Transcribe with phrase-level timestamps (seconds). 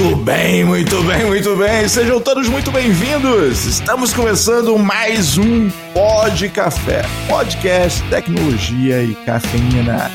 [0.00, 1.86] Muito bem, muito bem, muito bem.
[1.86, 3.66] Sejam todos muito bem-vindos.
[3.66, 10.10] Estamos começando mais um Pod Café, podcast, tecnologia e cafeína.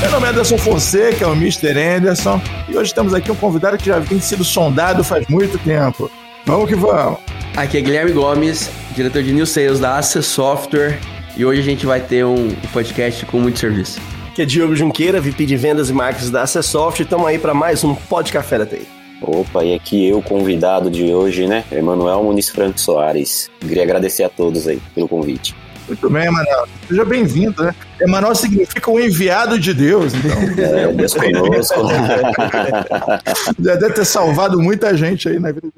[0.00, 1.76] Meu nome é Anderson Fonseca, é o Mr.
[1.76, 6.08] Anderson, e hoje temos aqui um convidado que já tem sido sondado faz muito tempo.
[6.44, 7.18] Vamos que vamos.
[7.56, 11.00] Aqui é Guilherme Gomes, diretor de New Sales da Access Software,
[11.36, 14.00] e hoje a gente vai ter um podcast com muito serviço.
[14.36, 17.54] Aqui é Diogo Junqueira, VP de Vendas e Marketing da Access Software, estamos aí para
[17.54, 18.86] mais um Pod Café da TI.
[19.22, 21.64] Opa, e aqui eu, convidado de hoje, né?
[21.72, 23.50] Emanuel Muniz Franco Soares.
[23.60, 25.56] Queria agradecer a todos aí pelo convite.
[25.88, 26.68] Muito bem, Emanuel.
[26.86, 27.74] Seja bem-vindo, né?
[27.98, 30.36] Emanuel significa o enviado de Deus, então.
[30.62, 31.88] É, Deus conosco.
[33.58, 35.72] Já deve ter salvado muita gente aí na vida.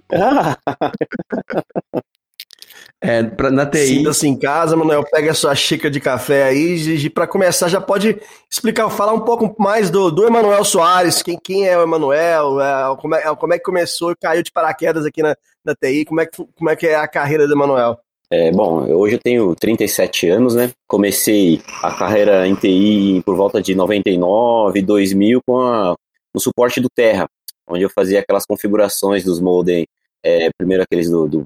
[3.00, 3.86] É, pra, na TI.
[3.86, 5.04] Sinta-se em casa, Manuel.
[5.04, 6.74] Pega a sua xícara de café aí.
[6.74, 11.22] E para começar, já pode explicar, falar um pouco mais do, do Emanuel Soares.
[11.22, 12.60] Quem, quem é o Emanuel?
[12.60, 16.04] É, como, é, como é que começou e caiu de paraquedas aqui na, na TI?
[16.04, 17.98] Como é, que, como é que é a carreira do Emanuel?
[18.30, 20.70] É, bom, hoje eu tenho 37 anos, né?
[20.86, 25.94] Comecei a carreira em TI por volta de 99, 2000 com a,
[26.34, 27.26] o suporte do Terra,
[27.66, 29.86] onde eu fazia aquelas configurações dos modem,
[30.22, 31.44] é, primeiro aqueles do, do,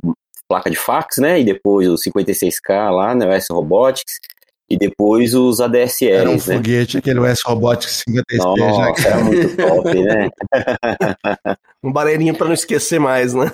[0.52, 1.40] placa de fax, né?
[1.40, 3.26] E depois o 56K lá, né?
[3.26, 4.18] O S Robotics.
[4.68, 6.38] E depois os ADSLs, Era um né?
[6.38, 8.58] foguete, aquele S Robotics 56.
[8.58, 10.30] Nossa, era muito top, né?
[11.84, 13.50] um barreirinho para não esquecer mais, né?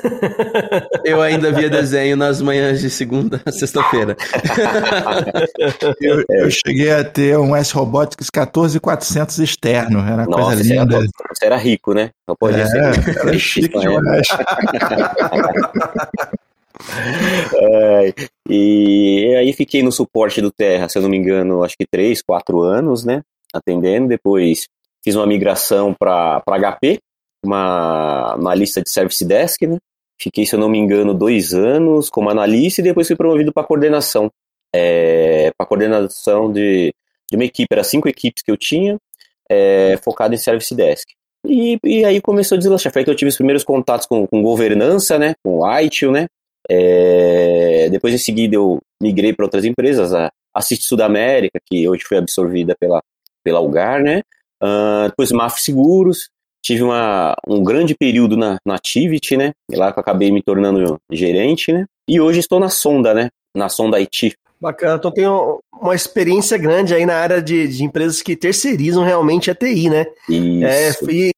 [1.05, 4.17] Eu ainda via desenho nas manhãs de segunda a sexta-feira.
[6.01, 11.01] eu, eu, cheguei a ter um S Robotics 14400 externo, era Nossa, coisa linda.
[11.33, 12.11] Você era, rico, né?
[12.29, 13.19] Não pode é, ser.
[13.19, 14.27] Era chique demais.
[17.55, 18.15] é,
[18.48, 22.22] e aí fiquei no suporte do Terra, se eu não me engano, acho que três,
[22.22, 23.22] quatro anos, né?
[23.53, 24.09] Atendendo.
[24.09, 24.66] Depois
[25.05, 26.99] fiz uma migração para HP,
[27.44, 29.78] uma analista de Service Desk, né?
[30.21, 33.66] Fiquei, se eu não me engano, dois anos como analista e depois fui promovido para
[33.66, 34.31] coordenação.
[34.75, 36.93] É, para coordenação de,
[37.31, 38.99] de uma equipe, era cinco equipes que eu tinha,
[39.49, 41.09] é, focado em Service Desk.
[41.47, 42.93] E, e aí começou a deslanchar.
[42.93, 45.34] Foi aí que eu tive os primeiros contatos com, com governança, né?
[45.43, 46.27] Com ITIL, né?
[46.71, 52.19] É, depois em seguida eu migrei para outras empresas, a Assist Sudamérica, que hoje foi
[52.19, 53.03] absorvida pela,
[53.45, 54.23] pela Algar, né?
[54.62, 56.28] Uh, depois MAF Seguros,
[56.62, 59.53] tive uma, um grande período na, na Activity, né?
[59.71, 61.87] E lá que eu acabei me tornando gerente, né?
[62.09, 63.28] E hoje estou na Sonda, né?
[63.55, 64.34] Na Sonda IT.
[64.61, 65.25] Bacana, então tem
[65.73, 70.07] uma experiência grande aí na área de, de empresas que terceirizam realmente a TI, né?
[70.28, 71.09] Isso.
[71.09, 71.31] É, e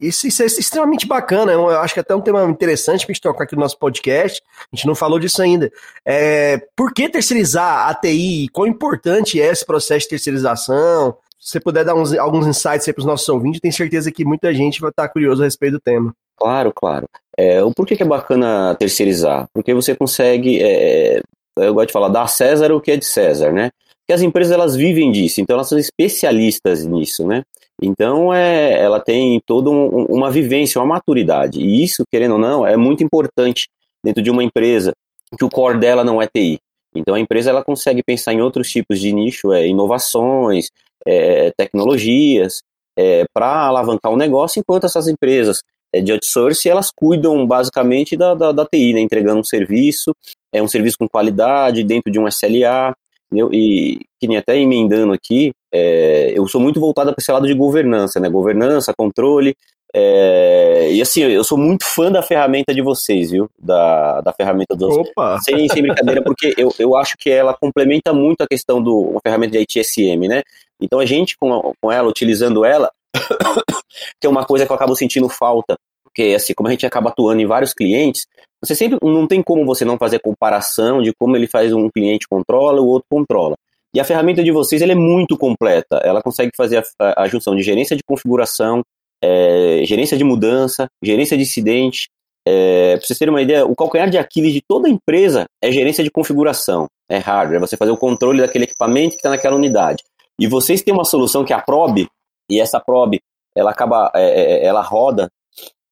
[0.00, 1.52] isso, isso, é extremamente bacana.
[1.52, 3.78] Eu acho que é até um tema interessante para a gente tocar aqui no nosso
[3.78, 4.42] podcast.
[4.72, 5.70] A gente não falou disso ainda.
[6.04, 8.48] É, por que terceirizar a TI?
[8.52, 11.16] Quão importante é esse processo de terceirização?
[11.38, 14.52] Se você puder dar uns, alguns insights para os nossos ouvintes, tenho certeza que muita
[14.52, 16.12] gente vai estar curioso a respeito do tema.
[16.36, 17.06] Claro, claro.
[17.36, 19.46] É, o porquê que é bacana terceirizar?
[19.54, 21.22] Porque você consegue, é,
[21.58, 23.70] eu gosto de falar, dar a César o que é de César, né?
[24.00, 27.42] Porque as empresas elas vivem disso, então elas são especialistas nisso, né?
[27.82, 31.60] Então, é, ela tem toda um, uma vivência, uma maturidade.
[31.60, 33.68] E isso, querendo ou não, é muito importante
[34.02, 34.92] dentro de uma empresa,
[35.38, 36.58] que o core dela não é TI.
[36.94, 40.70] Então, a empresa ela consegue pensar em outros tipos de nicho, é, inovações,
[41.06, 42.62] é, tecnologias,
[42.96, 45.60] é, para alavancar o negócio, enquanto essas empresas
[45.92, 50.12] é, de outsourcing, elas cuidam basicamente da, da, da TI, né, entregando um serviço,
[50.52, 52.94] é um serviço com qualidade, dentro de um SLA,
[53.26, 53.52] entendeu?
[53.52, 57.54] e que nem até emendando aqui, é, eu sou muito voltado para esse lado de
[57.54, 58.28] governança, né?
[58.28, 59.54] Governança, controle.
[59.94, 63.48] É, e assim, eu sou muito fã da ferramenta de vocês, viu?
[63.58, 64.96] Da, da ferramenta dos.
[64.96, 65.38] Opa!
[65.40, 69.20] Sem, sem brincadeira, porque eu, eu acho que ela complementa muito a questão do uma
[69.22, 70.42] ferramenta de ITSM, né?
[70.80, 72.90] Então a gente, com, com ela, utilizando ela,
[74.20, 77.10] que é uma coisa que eu acabo sentindo falta, porque assim, como a gente acaba
[77.10, 78.26] atuando em vários clientes,
[78.62, 82.26] você sempre não tem como você não fazer comparação de como ele faz um cliente
[82.28, 83.56] controla, o outro controla.
[83.94, 86.00] E a ferramenta de vocês é muito completa.
[86.04, 88.82] Ela consegue fazer a, a junção de gerência de configuração,
[89.22, 92.08] é, gerência de mudança, gerência de incidente.
[92.46, 96.04] É, para vocês terem uma ideia, o calcanhar de Aquiles de toda empresa é gerência
[96.04, 100.04] de configuração, é hardware, é você fazer o controle daquele equipamento que está naquela unidade.
[100.38, 102.06] E vocês têm uma solução que é a Probe,
[102.48, 103.20] e essa Probe,
[103.56, 105.28] ela acaba, é, é ela roda,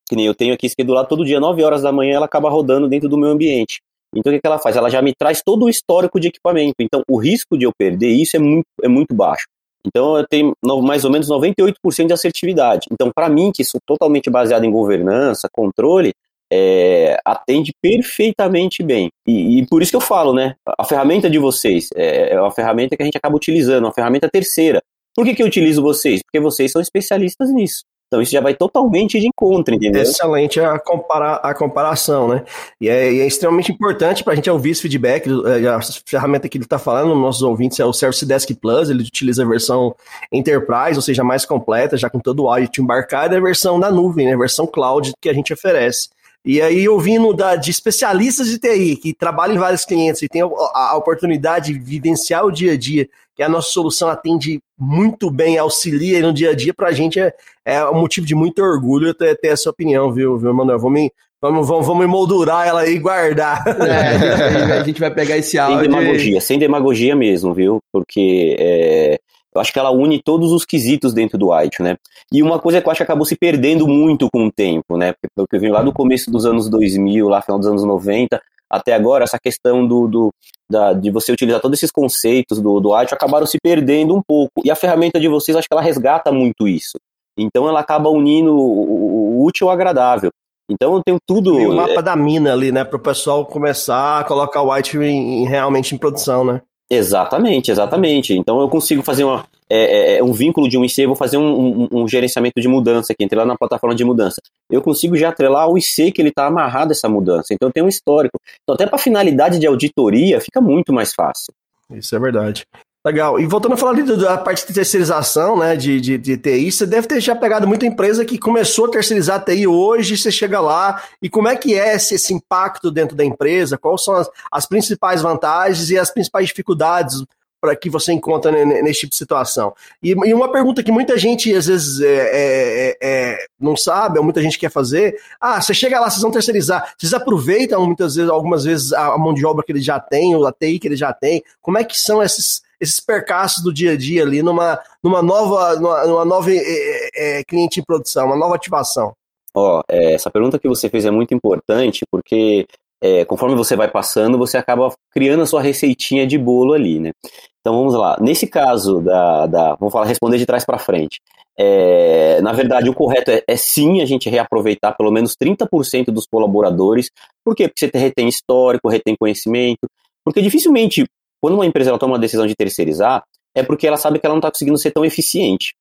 [0.08, 2.88] que nem eu tenho aqui esquedulado todo dia, 9 horas da manhã, ela acaba rodando
[2.88, 3.81] dentro do meu ambiente.
[4.14, 4.76] Então o que, que ela faz?
[4.76, 6.76] Ela já me traz todo o histórico de equipamento.
[6.81, 9.46] Então o risco de eu perder isso é muito, é muito baixo.
[9.87, 10.52] Então eu tenho
[10.82, 12.87] mais ou menos 98% de assertividade.
[12.90, 16.12] Então para mim, que sou totalmente baseado em governança, controle,
[16.52, 19.11] é, atende perfeitamente bem.
[19.26, 20.55] E, e, por isso que eu falo, né?
[20.78, 24.28] A ferramenta de vocês é, é uma ferramenta que a gente acaba utilizando, uma ferramenta
[24.31, 24.81] terceira.
[25.14, 26.20] Por que, que eu utilizo vocês?
[26.22, 27.84] Porque vocês são especialistas nisso.
[28.14, 30.02] Então isso já vai totalmente de encontro, entendeu?
[30.02, 32.44] Excelente a, compara a comparação, né?
[32.81, 35.28] E é, e é extremamente importante para a gente ouvir esse feedback.
[35.28, 38.88] É, a ferramenta que ele está falando, nossos ouvintes, é o Service Desk Plus.
[38.88, 39.96] Ele utiliza a versão
[40.31, 43.90] Enterprise, ou seja, mais completa, já com todo o audit embarcado, e a versão da
[43.90, 44.34] nuvem, né?
[44.34, 46.08] a versão cloud que a gente oferece.
[46.44, 50.43] E aí, ouvindo da, de especialistas de TI que trabalham em vários clientes e têm
[50.43, 55.31] a, a, oportunidade de vivenciar o dia a dia, que a nossa solução atende muito
[55.31, 57.32] bem, auxilia no dia a dia, para a gente é,
[57.64, 60.79] é um motivo de muito orgulho ter, ter essa opinião, viu, viu Manuel?
[60.79, 61.08] Vamos,
[61.41, 63.64] vamos, vamos, vamos moldurar ela aí e guardar.
[63.67, 65.81] É, a, gente, vai pegar esse áudio.
[65.81, 67.79] Sem demagogia, sem demagogia mesmo, viu?
[67.91, 69.19] Porque é,
[69.54, 71.96] eu acho que ela une todos os quesitos dentro do White, né?
[72.32, 75.14] E uma coisa que eu acho que acabou se perdendo muito com o tempo, né?
[75.36, 78.40] Porque eu vi lá no começo dos anos 2000, lá final dos anos 90,
[78.70, 80.30] até agora, essa questão do, do
[80.68, 84.62] da, de você utilizar todos esses conceitos do, do White acabaram se perdendo um pouco.
[84.64, 86.98] E a ferramenta de vocês, acho que ela resgata muito isso.
[87.38, 90.30] Então ela acaba unindo o, o útil ao agradável.
[90.68, 91.60] Então eu tenho tudo.
[91.60, 92.02] E o mapa é...
[92.02, 92.84] da mina ali, né?
[92.84, 96.62] Para o pessoal começar a colocar o White em, realmente em produção, né?
[96.94, 98.35] Exatamente, exatamente.
[98.35, 101.37] Então eu consigo fazer uma, é, é, é um vínculo de um IC, vou fazer
[101.37, 104.41] um, um, um, gerenciamento de mudança aqui, entrei lá na plataforma de mudança.
[104.70, 107.52] Eu consigo já atrelar o IC que ele está amarrado essa mudança.
[107.52, 108.38] Então eu tenho um histórico.
[108.62, 111.52] Então, até para finalidade de auditoria, fica muito mais fácil.
[111.91, 112.67] Isso é verdade.
[113.04, 113.38] Legal.
[113.38, 117.06] E voltando a falar da parte de terceirização, né, de, de, de, TI, você deve
[117.06, 121.02] ter já pegado muita empresa que começou a terceirizar a TI hoje, você chega lá,
[121.20, 123.76] e como é que é esse, esse impacto dentro da empresa?
[123.76, 127.22] Quais são as, as principais vantagens e as principais dificuldades
[127.60, 129.74] para que você encontra nesse tipo de situação?
[130.02, 134.16] E, e, uma pergunta que muita gente às vezes é, é, é, é, não sabe,
[134.16, 138.14] ou muita gente quer fazer, ah, você chega lá, vocês vão terceirizar, vocês aproveitam muitas
[138.14, 140.88] vezes, algumas vezes, a mão de obra que eles já têm, ou a TI que
[140.88, 144.42] eles já têm, como é que são esses esses percassos do dia a dia ali
[144.42, 149.12] numa, numa nova, numa, numa nova é, é, cliente em produção, uma nova ativação?
[149.54, 152.66] Ó, oh, é, essa pergunta que você fez é muito importante porque
[153.00, 157.12] é, conforme você vai passando, você acaba criando a sua receitinha de bolo ali, né?
[157.60, 158.16] Então vamos lá.
[158.20, 161.20] Nesse caso da, da vamos falar responder de trás para frente.
[161.56, 166.26] É, na verdade, o correto é, é, sim a gente reaproveitar pelo menos 30% dos
[166.26, 167.10] colaboradores.
[167.44, 167.68] Por quê?
[167.68, 169.86] Porque você retém histórico, retém conhecimento.
[170.24, 171.04] Porque dificilmente
[171.44, 173.23] quando uma empresa ela toma uma decisão de terceirizar,
[173.55, 175.75] é porque ela sabe que ela não está conseguindo ser tão eficiente.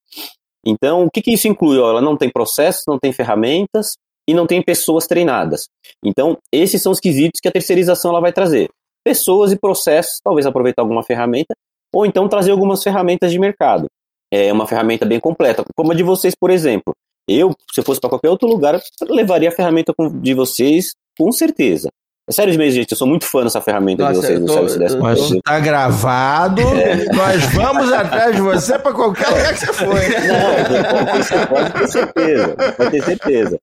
[0.67, 1.77] Então, o que, que isso inclui?
[1.77, 3.95] Ela não tem processos, não tem ferramentas
[4.27, 5.69] e não tem pessoas treinadas.
[6.03, 8.67] Então, esses são os quesitos que a terceirização ela vai trazer.
[9.05, 11.55] Pessoas e processos, talvez aproveitar alguma ferramenta,
[11.95, 13.87] ou então trazer algumas ferramentas de mercado.
[14.33, 16.93] É uma ferramenta bem completa, como a de vocês, por exemplo.
[17.25, 21.87] Eu, se eu fosse para qualquer outro lugar, levaria a ferramenta de vocês com certeza.
[22.27, 24.79] É sério mesmo, gente, eu sou muito fã dessa ferramenta Nossa, de vocês no Service
[24.79, 24.97] Desk.
[24.97, 27.05] Mas tá gravado, é.
[27.13, 29.87] nós vamos atrás de você para qualquer lugar que você for.
[29.87, 33.59] Não, pode ter certeza, pode ter certeza.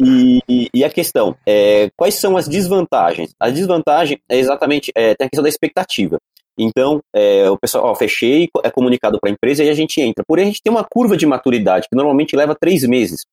[0.00, 3.30] E, e, a questão, é, quais são as desvantagens?
[3.40, 6.18] A desvantagem é exatamente é, tem a questão da expectativa.
[6.58, 10.24] Então, é, o pessoal, ó, fechei, é comunicado para a empresa e a gente entra.
[10.26, 13.24] Porém, a gente tem uma curva de maturidade que normalmente leva três meses.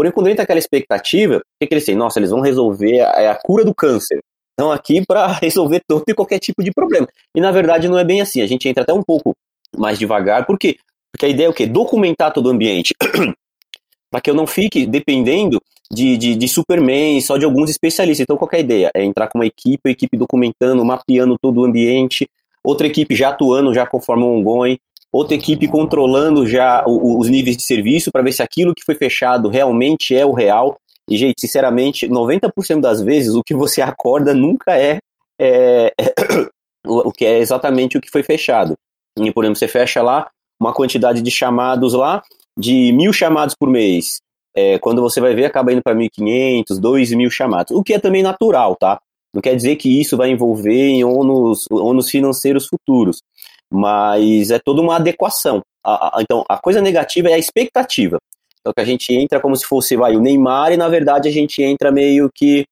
[0.00, 1.94] Porém, quando entra aquela expectativa, o que, que eles têm?
[1.94, 4.18] Nossa, eles vão resolver a, é a cura do câncer.
[4.52, 7.06] Estão aqui para resolver todo e qualquer tipo de problema.
[7.36, 8.40] E na verdade não é bem assim.
[8.40, 9.36] A gente entra até um pouco
[9.76, 10.46] mais devagar.
[10.46, 10.78] Por quê?
[11.12, 11.66] Porque a ideia é o quê?
[11.66, 12.94] Documentar todo o ambiente.
[14.10, 15.60] para que eu não fique dependendo
[15.92, 18.22] de, de, de, Superman, só de alguns especialistas.
[18.22, 18.90] Então, qual é a ideia?
[18.94, 22.26] É entrar com uma equipe, a equipe documentando, mapeando todo o ambiente,
[22.64, 24.78] outra equipe já atuando, já conforme o ongoing,
[25.12, 29.48] outra equipe controlando já os níveis de serviço para ver se aquilo que foi fechado
[29.48, 30.76] realmente é o real.
[31.08, 34.98] E, gente, sinceramente, 90% das vezes o que você acorda nunca é,
[35.40, 36.14] é, é
[36.86, 38.74] o que é exatamente o que foi fechado.
[39.18, 42.22] E, por exemplo, você fecha lá uma quantidade de chamados lá
[42.56, 44.20] de mil chamados por mês.
[44.54, 47.76] É, quando você vai ver, acaba indo para 1.500, 2.000 chamados.
[47.76, 49.00] O que é também natural, tá?
[49.32, 53.22] Não quer dizer que isso vai envolver em ônus, ônus financeiros futuros
[53.70, 55.60] mas é toda uma adequação.
[55.84, 58.18] A, a, então, a coisa negativa é a expectativa.
[58.60, 61.32] Então, que a gente entra como se fosse vai, o Neymar, e na verdade a
[61.32, 62.64] gente entra meio que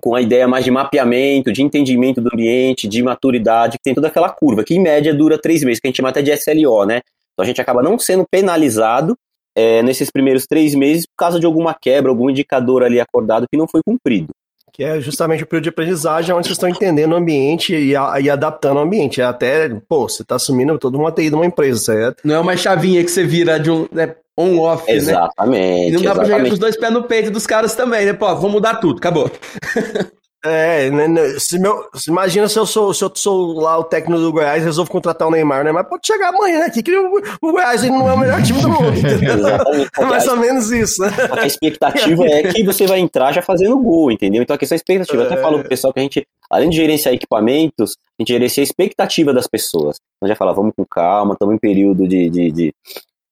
[0.00, 4.08] com a ideia mais de mapeamento, de entendimento do ambiente, de maturidade, que tem toda
[4.08, 6.86] aquela curva, que em média dura três meses, que a gente chama até de SLO,
[6.86, 7.00] né?
[7.32, 9.14] Então a gente acaba não sendo penalizado
[9.54, 13.58] é, nesses primeiros três meses por causa de alguma quebra, algum indicador ali acordado que
[13.58, 14.28] não foi cumprido
[14.76, 18.20] que é justamente o período de aprendizagem onde vocês estão entendendo o ambiente e, a,
[18.20, 19.22] e adaptando o ambiente.
[19.22, 22.20] É até, pô, você está assumindo toda uma TI de uma empresa, certo?
[22.22, 24.92] Não é uma chavinha que você vira de um né, on-off, né?
[24.92, 25.88] Exatamente.
[25.88, 28.12] E não dá para jogar com os dois pés no peito dos caras também, né?
[28.12, 29.30] Pô, vamos mudar tudo, acabou.
[30.48, 33.84] É, né, né, se meu, se imagina se eu, sou, se eu sou lá o
[33.84, 35.72] técnico do Goiás e resolvo contratar o Neymar, né?
[35.72, 38.60] Mas pode chegar amanhã aqui, que o, o Goiás ele não é o melhor time
[38.60, 38.92] do mundo.
[39.98, 41.10] é mais ou menos isso, né?
[41.32, 44.42] A expectativa é que você vai entrar já fazendo gol, entendeu?
[44.42, 45.22] Então a questão é expectativa.
[45.22, 48.62] Eu até falo pro pessoal que a gente, além de gerenciar equipamentos, a gente gerencia
[48.62, 49.96] a expectativa das pessoas.
[50.16, 52.74] Então já fala, vamos com calma, estamos em período de, de, de,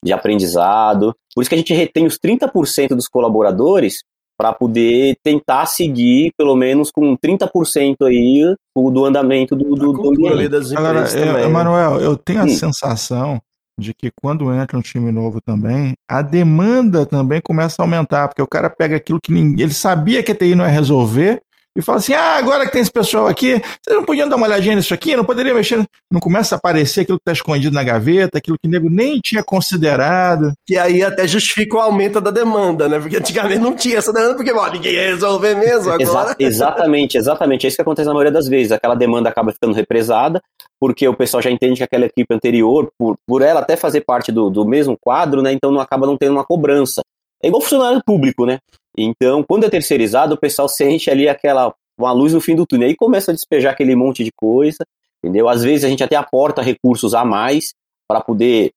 [0.02, 1.14] de aprendizado.
[1.34, 4.02] Por isso que a gente retém os 30% dos colaboradores
[4.36, 10.76] para poder tentar seguir pelo menos com 30% aí do andamento do, do, do ambiente.
[10.76, 12.48] Agora, é, Emanuel, eu tenho a hum.
[12.48, 13.40] sensação
[13.78, 18.42] de que quando entra um time novo também, a demanda também começa a aumentar, porque
[18.42, 21.42] o cara pega aquilo que ninguém, ele sabia que a TI não ia resolver,
[21.76, 24.46] e fala assim: ah, agora que tem esse pessoal aqui, vocês não podiam dar uma
[24.46, 25.16] olhadinha nisso aqui?
[25.16, 25.84] Não poderia mexer?
[26.10, 29.18] Não começa a aparecer aquilo que está escondido na gaveta, aquilo que o nego nem
[29.18, 30.52] tinha considerado.
[30.66, 33.00] Que aí até justifica o aumento da demanda, né?
[33.00, 36.02] Porque antigamente não tinha essa demanda, porque ó, ninguém ia resolver mesmo agora.
[36.02, 37.66] Exa exatamente, exatamente.
[37.66, 38.70] É isso que acontece na maioria das vezes.
[38.70, 40.40] Aquela demanda acaba ficando represada,
[40.80, 44.30] porque o pessoal já entende que aquela equipe anterior, por, por ela até fazer parte
[44.30, 45.52] do, do mesmo quadro, né?
[45.52, 47.02] Então não acaba não tendo uma cobrança.
[47.42, 48.58] É igual funcionário público, né?
[48.96, 52.88] Então, quando é terceirizado, o pessoal sente ali aquela uma luz no fim do túnel.
[52.88, 54.84] Aí começa a despejar aquele monte de coisa,
[55.22, 55.48] entendeu?
[55.48, 57.72] Às vezes a gente até aporta recursos a mais
[58.08, 58.72] para poder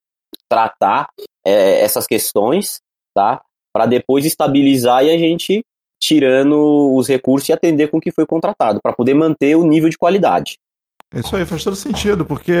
[0.48, 1.08] tratar
[1.44, 2.80] é, essas questões,
[3.14, 3.42] tá?
[3.72, 5.64] Para depois estabilizar e a gente
[6.00, 9.88] tirando os recursos e atender com o que foi contratado, para poder manter o nível
[9.88, 10.56] de qualidade.
[11.14, 12.52] Isso aí faz todo sentido, porque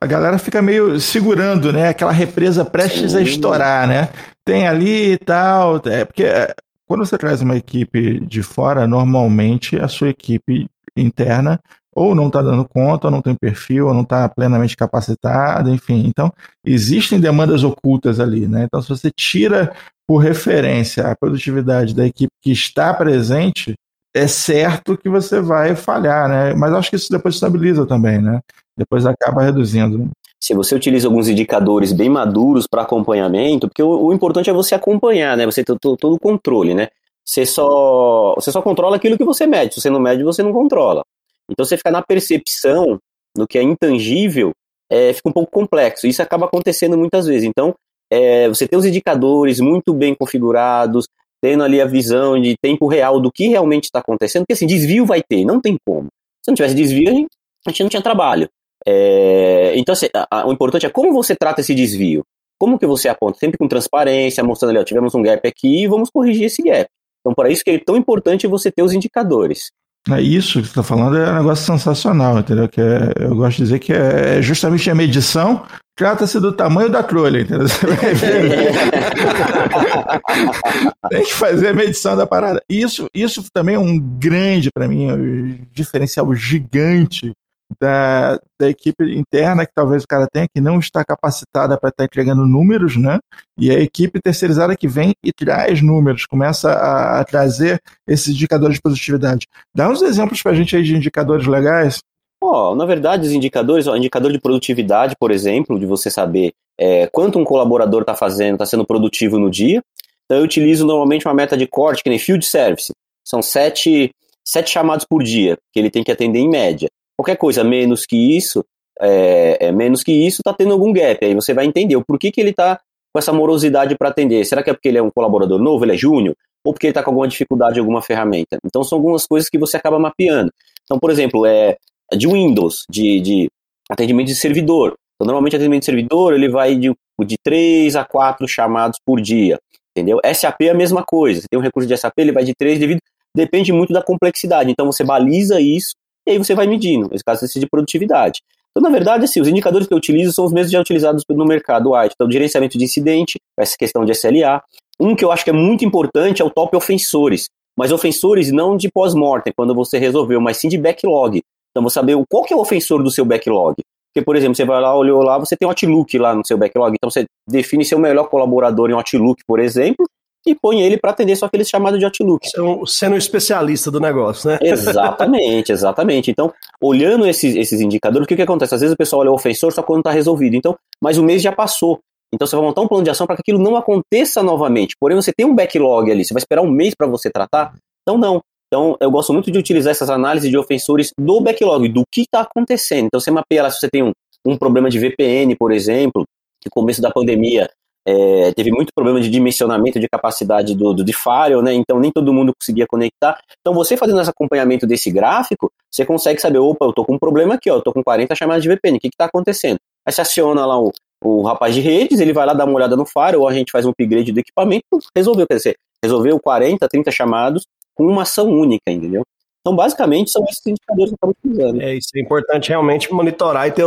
[0.00, 1.88] a galera fica meio segurando, né?
[1.88, 3.18] Aquela represa prestes Sim.
[3.18, 4.08] a estourar, né?
[4.44, 5.80] Tem ali e tal.
[5.86, 6.52] É, porque é,
[6.88, 10.66] quando você traz uma equipe de fora, normalmente a sua equipe
[10.96, 11.60] interna
[11.94, 16.06] ou não está dando conta, ou não tem perfil, ou não está plenamente capacitada, enfim.
[16.06, 16.32] Então,
[16.64, 18.64] existem demandas ocultas ali, né?
[18.64, 19.74] Então, se você tira
[20.06, 23.74] por referência a produtividade da equipe que está presente,
[24.14, 26.54] é certo que você vai falhar, né?
[26.54, 28.40] Mas acho que isso depois estabiliza também, né?
[28.76, 30.08] Depois acaba reduzindo.
[30.40, 34.74] Se você utiliza alguns indicadores bem maduros para acompanhamento, porque o, o, importante é você
[34.74, 35.44] acompanhar, né?
[35.46, 36.88] Você ter todo o controle, né?
[37.24, 39.74] Você só, você só controla aquilo que você mede.
[39.74, 41.02] Se você não mede, você não controla.
[41.50, 42.98] Então, você ficar na percepção
[43.36, 44.52] do que é intangível,
[44.90, 46.06] é, fica um pouco complexo.
[46.06, 47.48] Isso acaba acontecendo muitas vezes.
[47.48, 47.74] Então,
[48.10, 51.06] é, você tem os indicadores muito bem configurados,
[51.40, 55.06] tendo ali a visão de tempo real do que realmente está acontecendo, porque assim, desvio
[55.06, 56.08] vai ter, não tem como.
[56.42, 57.26] Se não tivesse desvio,
[57.66, 58.48] a gente não tinha trabalho.
[58.86, 62.24] É, então, assim, a, a, o importante é como você trata esse desvio.
[62.58, 63.38] Como que você aponta?
[63.38, 66.88] Sempre com transparência, mostrando ali, ó, tivemos um gap aqui e vamos corrigir esse gap.
[67.20, 69.70] Então, para isso que é tão importante você ter os indicadores.
[70.10, 72.68] É isso que você está falando é um negócio sensacional, entendeu?
[72.68, 75.64] Que é, eu gosto de dizer que é, é justamente a medição
[75.96, 77.68] trata-se do tamanho da trolha, entendeu?
[77.68, 78.72] Você vai ver.
[81.10, 82.62] Tem que fazer a medição da parada.
[82.68, 87.32] Isso, isso também é um grande, para mim, um diferencial gigante
[87.80, 92.02] da, da equipe interna que talvez o cara tenha que não está capacitada para estar
[92.02, 93.18] tá entregando números, né?
[93.58, 98.76] E a equipe terceirizada que vem e traz números, começa a, a trazer esses indicadores
[98.76, 99.46] de positividade.
[99.74, 101.98] Dá uns exemplos para a gente aí de indicadores legais.
[102.40, 107.08] Oh, na verdade, os indicadores, o indicador de produtividade, por exemplo, de você saber é,
[107.08, 109.82] quanto um colaborador está fazendo, está sendo produtivo no dia.
[110.24, 112.92] Então, eu utilizo normalmente uma meta de corte, que nem field service.
[113.24, 114.10] São sete,
[114.44, 116.88] sete chamados por dia que ele tem que atender em média.
[117.18, 118.64] Qualquer coisa menos que isso,
[119.00, 121.24] é, é menos que isso, está tendo algum gap.
[121.24, 122.80] Aí você vai entender o porquê que ele está
[123.12, 124.44] com essa morosidade para atender.
[124.44, 126.36] Será que é porque ele é um colaborador novo, ele é júnior?
[126.64, 128.56] Ou porque ele está com alguma dificuldade em alguma ferramenta?
[128.64, 130.52] Então são algumas coisas que você acaba mapeando.
[130.84, 131.76] Então, por exemplo, é
[132.16, 133.48] de Windows, de, de
[133.90, 134.94] atendimento de servidor.
[135.16, 136.94] Então, normalmente atendimento de servidor ele vai de,
[137.26, 139.58] de 3 a 4 chamados por dia.
[139.90, 140.20] Entendeu?
[140.32, 141.40] SAP é a mesma coisa.
[141.40, 143.00] Você tem um recurso de SAP, ele vai de 3 devido.
[143.34, 144.70] Depende muito da complexidade.
[144.70, 145.94] Então você baliza isso
[146.28, 148.40] e aí você vai medindo, nesse caso esse de produtividade.
[148.70, 151.44] Então, na verdade, assim, os indicadores que eu utilizo são os mesmos já utilizados no
[151.44, 152.14] mercado white.
[152.14, 154.62] Então, gerenciamento de incidente, essa questão de SLA.
[155.00, 157.48] Um que eu acho que é muito importante é o top ofensores.
[157.76, 161.40] Mas ofensores não de pós-mortem, quando você resolveu, mas sim de backlog.
[161.70, 163.76] Então, você saber qual que é o ofensor do seu backlog.
[164.12, 166.58] Porque, por exemplo, você vai lá, olhou lá, você tem um Outlook lá no seu
[166.58, 166.94] backlog.
[166.94, 170.06] Então, você define seu melhor colaborador em Outlook, por exemplo,
[170.50, 172.48] e põe ele para atender só aqueles chamados de Outlook.
[172.48, 174.58] Sendo, sendo especialista do negócio, né?
[174.62, 176.30] Exatamente, exatamente.
[176.30, 178.74] Então, olhando esses, esses indicadores, o que, que acontece?
[178.74, 180.56] Às vezes o pessoal olha o ofensor só quando está resolvido.
[180.56, 182.00] Então, mas o mês já passou.
[182.32, 184.94] Então você vai montar um plano de ação para que aquilo não aconteça novamente.
[185.00, 187.74] Porém, você tem um backlog ali, você vai esperar um mês para você tratar?
[188.02, 188.40] Então, não.
[188.66, 192.40] Então, eu gosto muito de utilizar essas análises de ofensores do backlog, do que está
[192.40, 193.06] acontecendo.
[193.06, 194.12] Então, você mapeia lá se você tem um,
[194.46, 196.24] um problema de VPN, por exemplo,
[196.60, 197.70] que no começo da pandemia
[198.10, 201.74] é, teve muito problema de dimensionamento de capacidade do, do, de firewall, né?
[201.74, 203.38] Então nem todo mundo conseguia conectar.
[203.60, 207.18] Então você fazendo esse acompanhamento desse gráfico, você consegue saber, opa, eu tô com um
[207.18, 209.78] problema aqui, ó, eu tô com 40 chamadas de VPN, o que que tá acontecendo?
[210.06, 210.90] Aí você aciona lá o,
[211.22, 213.84] o rapaz de redes, ele vai lá dar uma olhada no firewall, a gente faz
[213.84, 218.90] um upgrade do equipamento, resolveu, quer dizer, resolveu 40, 30 chamados com uma ação única,
[218.90, 219.22] entendeu?
[219.68, 221.82] Então, basicamente, são esses indicadores que estamos utilizando.
[221.82, 223.84] É, isso é importante realmente monitorar e ter,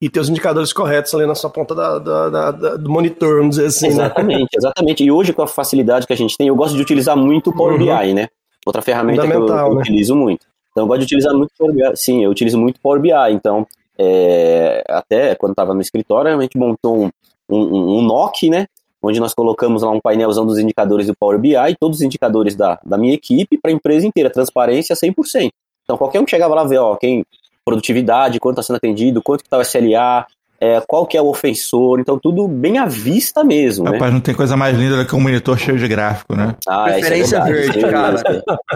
[0.00, 3.38] e ter os indicadores corretos ali na sua ponta da, da, da, da do monitor,
[3.38, 3.88] vamos dizer assim.
[3.88, 3.94] Né?
[3.94, 4.48] Exatamente, né?
[4.56, 5.04] exatamente.
[5.04, 7.52] E hoje, com a facilidade que a gente tem, eu gosto de utilizar muito o
[7.52, 7.98] Power uhum.
[7.98, 8.28] BI, né?
[8.64, 9.80] Outra ferramenta que eu, eu né?
[9.80, 10.46] utilizo muito.
[10.70, 11.96] Então, eu gosto de utilizar muito Power BI.
[11.96, 13.10] Sim, eu utilizo muito Power BI.
[13.32, 13.66] Então,
[13.98, 17.10] é, até quando estava no escritório, a gente montou um,
[17.50, 18.68] um, um NOC, né?
[19.04, 22.78] Onde nós colocamos lá um painelzão dos indicadores do Power BI, todos os indicadores da,
[22.84, 25.50] da minha equipe para a empresa inteira, transparência 100%.
[25.84, 27.24] Então, qualquer um que chegava lá ver, ó, quem
[27.64, 30.26] produtividade, quanto está sendo atendido, quanto que está o SLA,
[30.60, 33.84] é, qual que é o ofensor, então tudo bem à vista mesmo.
[33.84, 34.10] Rapaz, né?
[34.10, 36.54] não tem coisa mais linda do que um monitor cheio de gráfico, né?
[36.66, 38.22] Ah, Preferência é verde, cara.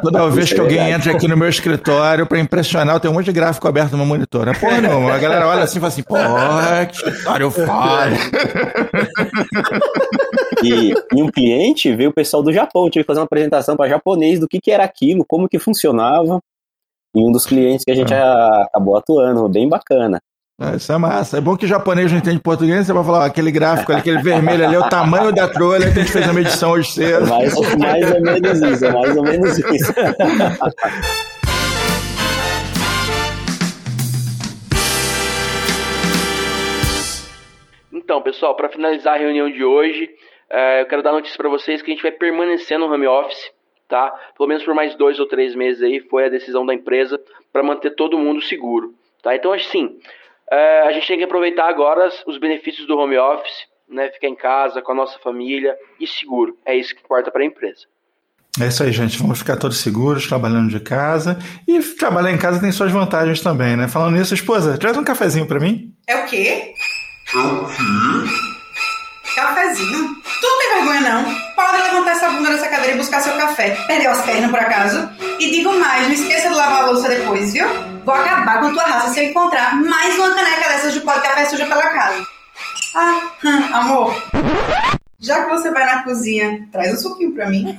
[0.02, 3.16] Toda vez que é alguém entra aqui no meu escritório, para impressionar, eu tenho um
[3.16, 4.46] monte de gráfico aberto no meu monitor.
[4.46, 4.52] Né?
[4.54, 6.16] Pô, não, a galera olha assim e fala assim, pô,
[6.90, 8.18] que escritório foda.
[10.62, 13.88] E, e um cliente veio o pessoal do Japão, tive que fazer uma apresentação para
[13.88, 16.40] japonês do que, que era aquilo, como que funcionava.
[17.14, 18.64] E um dos clientes que a gente ah.
[18.68, 20.20] acabou atuando, bem bacana.
[20.60, 21.38] É, isso é massa.
[21.38, 24.00] É bom que o japonês não entende português, você vai falar, ó, aquele gráfico ali,
[24.00, 26.90] aquele vermelho ali, é o tamanho da trolha que a gente fez a medição hoje
[26.90, 27.26] cedo.
[27.28, 29.92] Mais, mais ou menos isso, é mais ou menos isso.
[37.92, 40.08] Então, pessoal, para finalizar a reunião de hoje,
[40.50, 43.50] é, eu quero dar notícia para vocês que a gente vai permanecer no home office,
[43.88, 44.10] tá?
[44.36, 47.20] Pelo menos por mais dois ou três meses aí, foi a decisão da empresa
[47.52, 49.34] para manter todo mundo seguro, tá?
[49.34, 49.98] Então, assim,
[50.50, 54.10] é, a gente tem que aproveitar agora os benefícios do home office, né?
[54.10, 56.56] Ficar em casa com a nossa família e seguro.
[56.64, 57.86] É isso que importa para a empresa.
[58.60, 59.18] É isso aí, gente.
[59.18, 61.38] Vamos ficar todos seguros, trabalhando de casa.
[61.66, 63.86] E trabalhar em casa tem suas vantagens também, né?
[63.86, 65.92] Falando nisso, esposa, traz um cafezinho para mim.
[66.08, 66.72] É o quê?
[67.32, 68.57] É o quê?
[69.34, 70.14] Cafezinho?
[70.40, 71.34] Tu não tem vergonha, não?
[71.54, 73.70] Pode levantar essa bunda dessa cadeira e buscar seu café.
[73.86, 75.08] Perdeu as pernas, por acaso?
[75.38, 77.66] E digo mais, não esqueça de lavar a louça depois, viu?
[78.04, 81.20] Vou acabar com tua raça se eu encontrar mais uma caneca dessas de pó de
[81.22, 82.26] café suja pela casa.
[82.94, 84.14] Ah, hum, amor.
[85.20, 87.76] Já que você vai na cozinha, traz um suquinho pra mim.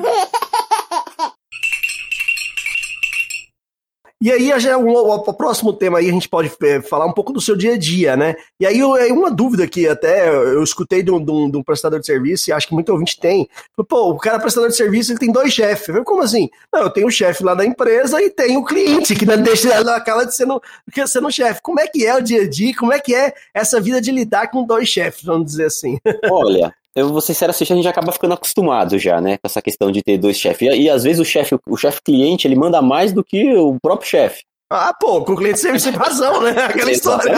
[4.21, 7.31] E aí, já, o, o, próximo tema aí, a gente pode é, falar um pouco
[7.31, 8.35] do seu dia a dia, né?
[8.59, 12.01] E aí, uma dúvida que até eu escutei de um, de, um, de um, prestador
[12.01, 13.47] de serviço, e acho que muito ouvinte tem.
[13.87, 15.95] Pô, o cara é prestador de serviço, ele tem dois chefes.
[16.03, 16.49] Como assim?
[16.71, 19.81] Não, eu tenho o chefe lá da empresa e tenho o cliente, que não deixa
[19.85, 20.61] naquela de sendo,
[21.07, 21.61] sendo chefe.
[21.61, 22.75] Como é que é o dia a dia?
[22.75, 25.97] Como é que é essa vida de lidar com dois chefes, vamos dizer assim?
[26.29, 29.61] Olha, eu vou ser sincero, assim, a gente acaba ficando acostumado já, né, com essa
[29.61, 30.73] questão de ter dois chefes.
[30.73, 33.77] E, e às vezes o chefe, o chefe cliente, ele manda mais do que o
[33.81, 34.43] próprio chefe.
[34.71, 36.51] Ah, pô, com o cliente sempre sem razão, né?
[36.61, 37.31] Aquela história.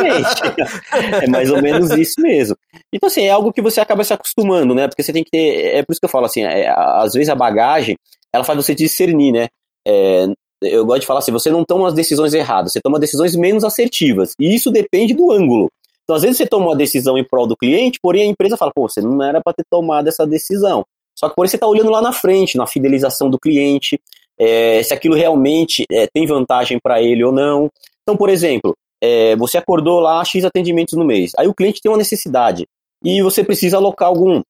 [1.23, 2.57] é mais ou menos isso mesmo.
[2.91, 4.89] Então, assim, é algo que você acaba se acostumando, né?
[4.89, 5.77] Porque você tem que ter.
[5.77, 7.95] É por isso que eu falo assim, é, às vezes a bagagem,
[8.33, 9.47] ela faz você discernir, né?
[9.87, 10.27] É,
[10.61, 13.63] eu gosto de falar assim, você não toma as decisões erradas, você toma decisões menos
[13.63, 14.33] assertivas.
[14.37, 15.69] E isso depende do ângulo.
[16.11, 18.69] Então, às vezes você toma uma decisão em prol do cliente, porém a empresa fala,
[18.75, 20.85] pô, você não era para ter tomado essa decisão.
[21.17, 23.97] Só que porém você está olhando lá na frente, na fidelização do cliente,
[24.37, 27.69] é, se aquilo realmente é, tem vantagem para ele ou não.
[28.03, 31.89] Então, por exemplo, é, você acordou lá X atendimentos no mês, aí o cliente tem
[31.89, 32.67] uma necessidade
[33.01, 34.41] e você precisa alocar algum,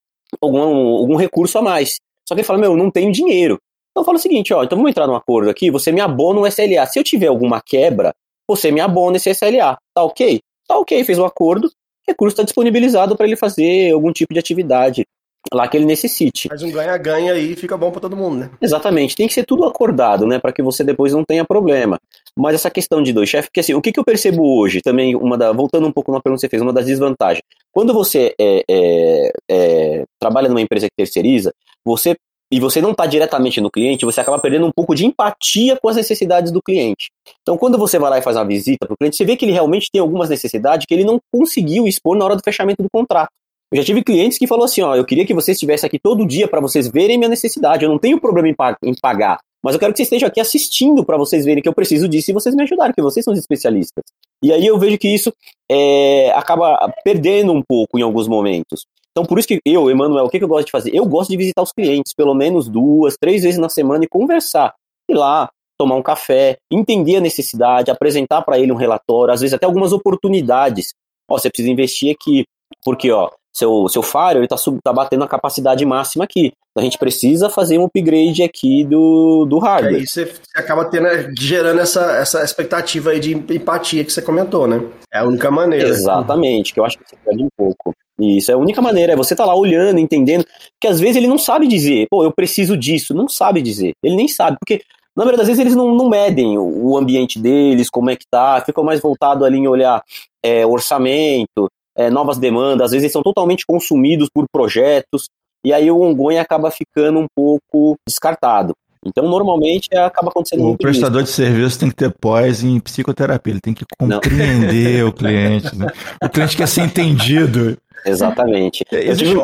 [0.41, 0.61] algum,
[0.97, 1.99] algum recurso a mais.
[2.27, 3.59] Só que ele fala, meu, não tenho dinheiro.
[3.91, 6.47] Então fala o seguinte, ó, então vamos entrar num acordo aqui, você me abona um
[6.47, 6.87] SLA.
[6.87, 8.15] Se eu tiver alguma quebra,
[8.49, 10.39] você me abona esse SLA, tá ok?
[10.71, 11.71] Tá ok, fez o um acordo, o
[12.07, 15.05] recurso está disponibilizado para ele fazer algum tipo de atividade
[15.53, 16.47] lá que ele necessite.
[16.47, 18.49] Faz um ganha-ganha aí fica bom para todo mundo, né?
[18.61, 21.99] Exatamente, tem que ser tudo acordado, né, para que você depois não tenha problema.
[22.37, 25.13] Mas essa questão de dois chefes, porque assim, o que, que eu percebo hoje, também,
[25.13, 27.43] uma da, voltando um pouco na pergunta que você fez, uma das desvantagens.
[27.73, 31.51] Quando você é, é, é, trabalha numa empresa que terceiriza,
[31.83, 32.15] você
[32.51, 35.87] e você não está diretamente no cliente, você acaba perdendo um pouco de empatia com
[35.87, 37.09] as necessidades do cliente.
[37.41, 39.45] Então, quando você vai lá e faz uma visita para o cliente, você vê que
[39.45, 42.89] ele realmente tem algumas necessidades que ele não conseguiu expor na hora do fechamento do
[42.91, 43.29] contrato.
[43.71, 46.27] Eu já tive clientes que falou assim, ó, eu queria que você estivesse aqui todo
[46.27, 47.85] dia para vocês verem minha necessidade.
[47.85, 51.05] Eu não tenho problema em, em pagar, mas eu quero que vocês estejam aqui assistindo
[51.05, 53.39] para vocês verem que eu preciso disso e vocês me ajudarem, que vocês são os
[53.39, 54.03] especialistas.
[54.43, 55.31] E aí eu vejo que isso
[55.71, 58.85] é, acaba perdendo um pouco em alguns momentos.
[59.11, 60.95] Então, por isso que eu, Emanuel, o que, que eu gosto de fazer?
[60.95, 64.73] Eu gosto de visitar os clientes pelo menos duas, três vezes na semana e conversar.
[65.09, 69.53] Ir lá, tomar um café, entender a necessidade, apresentar para ele um relatório, às vezes
[69.53, 70.93] até algumas oportunidades.
[71.29, 72.45] Ó, você precisa investir aqui,
[72.85, 76.53] porque ó, seu, seu firewall está tá batendo a capacidade máxima aqui.
[76.71, 79.95] Então a gente precisa fazer um upgrade aqui do, do hardware.
[79.95, 84.67] Aí você, você acaba tendo, gerando essa, essa expectativa aí de empatia que você comentou,
[84.67, 84.81] né?
[85.13, 85.89] É a única maneira.
[85.89, 87.93] Exatamente, que eu acho que você perde um pouco.
[88.17, 90.45] Isso é a única maneira, é você tá lá olhando, entendendo,
[90.79, 94.15] que às vezes ele não sabe dizer, pô, eu preciso disso, não sabe dizer, ele
[94.15, 94.83] nem sabe, porque
[95.15, 98.25] na maioria das vezes eles não, não medem o, o ambiente deles, como é que
[98.29, 100.03] tá, ficam mais voltado ali em olhar
[100.43, 105.25] é, orçamento, é, novas demandas, às vezes eles são totalmente consumidos por projetos,
[105.63, 108.73] e aí o ongoing acaba ficando um pouco descartado.
[109.03, 111.31] Então, normalmente, acaba acontecendo O prestador isso.
[111.31, 115.75] de serviço tem que ter pós em psicoterapia, ele tem que compreender o cliente.
[115.75, 115.87] Né?
[116.23, 117.77] O cliente quer ser entendido.
[118.05, 118.83] Exatamente.
[118.91, 119.35] Existe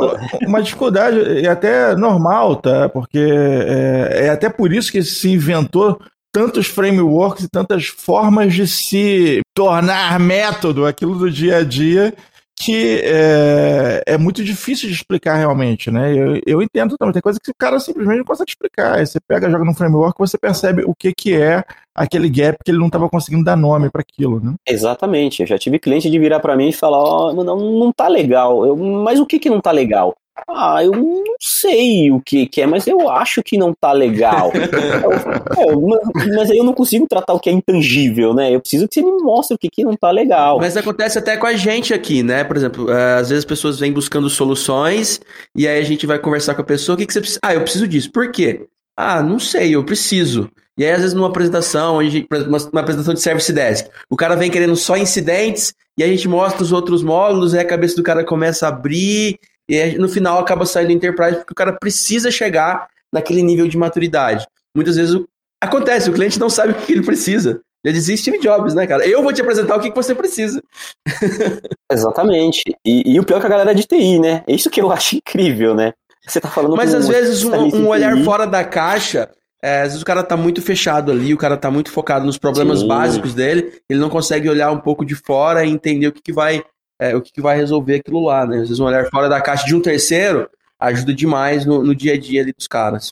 [0.45, 2.88] uma dificuldade, e até normal, tá?
[2.89, 5.99] Porque é, é até por isso que se inventou
[6.31, 12.13] tantos frameworks e tantas formas de se tornar método aquilo do dia a dia
[12.59, 16.11] que é, é, muito difícil de explicar realmente, né?
[16.11, 18.97] Eu, eu entendo também, tem coisa que o cara simplesmente não consegue explicar.
[18.97, 22.71] Aí você pega, joga no framework, você percebe o que, que é aquele gap que
[22.71, 24.55] ele não estava conseguindo dar nome para aquilo, né?
[24.67, 25.41] Exatamente.
[25.41, 28.07] Eu já tive cliente de virar para mim e falar, ó, oh, não, não tá
[28.07, 28.65] legal.
[28.65, 30.15] Eu, mas o que que não tá legal?
[30.47, 34.52] Ah, eu não sei o que, que é, mas eu acho que não tá legal.
[34.56, 38.54] é, mas aí eu não consigo tratar o que é intangível, né?
[38.54, 40.58] Eu preciso que você me mostre o que, que não tá legal.
[40.60, 42.43] Mas acontece até com a gente aqui, né?
[42.43, 45.19] Por exemplo, é, às vezes as pessoas vêm buscando soluções
[45.56, 47.39] e aí a gente vai conversar com a pessoa, o que, que você precisa?
[47.43, 48.12] Ah, eu preciso disso.
[48.12, 48.67] Por quê?
[48.95, 50.50] Ah, não sei, eu preciso.
[50.78, 52.00] E aí, às vezes, numa apresentação,
[52.47, 56.62] uma apresentação de Service Desk, o cara vem querendo só incidentes, e a gente mostra
[56.62, 60.65] os outros módulos, e a cabeça do cara começa a abrir, e no final acaba
[60.65, 64.45] saindo Enterprise porque o cara precisa chegar naquele nível de maturidade.
[64.75, 65.19] Muitas vezes
[65.62, 67.62] acontece, o cliente não sabe o que ele precisa.
[67.86, 69.08] Já dizia Steve Jobs, né, cara?
[69.08, 70.62] Eu vou te apresentar o que, você precisa.
[71.91, 72.63] Exatamente.
[72.86, 74.43] E, e, o pior é que a galera é de TI, né?
[74.47, 75.93] É isso que eu acho incrível, né?
[76.25, 79.30] Você tá falando Mas às vezes um, um olhar fora da caixa,
[79.63, 82.38] é, às vezes o cara tá muito fechado ali, o cara tá muito focado nos
[82.38, 82.88] problemas Sim.
[82.88, 86.34] básicos dele, ele não consegue olhar um pouco de fora e entender o que, que
[86.34, 86.62] vai
[86.99, 88.57] é, o que, que, vai resolver aquilo lá, né?
[88.57, 92.13] Às vezes um olhar fora da caixa de um terceiro ajuda demais no, no dia
[92.13, 93.12] a dia ali dos caras.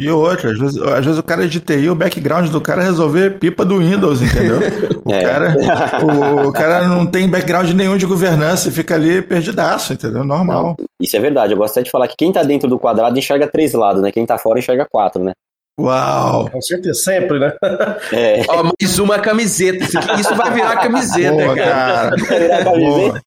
[0.00, 2.80] E outra, às vezes, às vezes o cara é de TI, o background do cara
[2.80, 4.58] é resolver pipa do Windows, entendeu?
[5.02, 5.22] O, é.
[5.24, 5.56] cara,
[6.04, 10.22] o, o, cara não tem background nenhum de governança e fica ali perdidaço, entendeu?
[10.22, 10.76] Normal.
[10.78, 11.54] Não, isso é verdade.
[11.54, 14.12] Eu gosto de falar que quem tá dentro do quadrado enxerga três lados, né?
[14.12, 15.32] Quem tá fora enxerga quatro, né?
[15.78, 16.50] Uau!
[16.50, 17.52] Com certeza, sempre, né?
[18.12, 18.42] É.
[18.48, 19.84] Ó, mais uma camiseta.
[20.18, 22.16] Isso vai virar camiseta, Boa, cara.
[22.16, 23.22] Vai virar camiseta.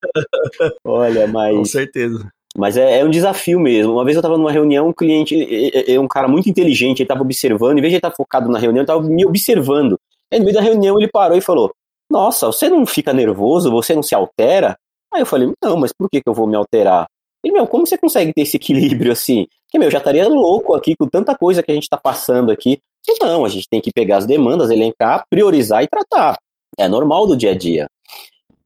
[0.86, 1.56] Olha, mas.
[1.56, 2.28] Com certeza.
[2.56, 3.94] Mas é, é, um desafio mesmo.
[3.94, 7.06] Uma vez eu estava numa reunião, um cliente, é, é, um cara muito inteligente, ele
[7.06, 10.00] estava observando, em vez de ele estar focado na reunião, ele estava me observando.
[10.32, 11.74] Aí no meio da reunião ele parou e falou:
[12.10, 13.72] Nossa, você não fica nervoso?
[13.72, 14.78] Você não se altera?
[15.12, 17.08] Aí eu falei: Não, mas por que, que eu vou me alterar?
[17.44, 19.48] Ele, meu, como você consegue ter esse equilíbrio assim?
[19.74, 22.78] Que, meu, já estaria louco aqui com tanta coisa que a gente está passando aqui.
[23.20, 26.38] Não, a gente tem que pegar as demandas, elencar, priorizar e tratar.
[26.78, 27.88] É normal do dia a dia.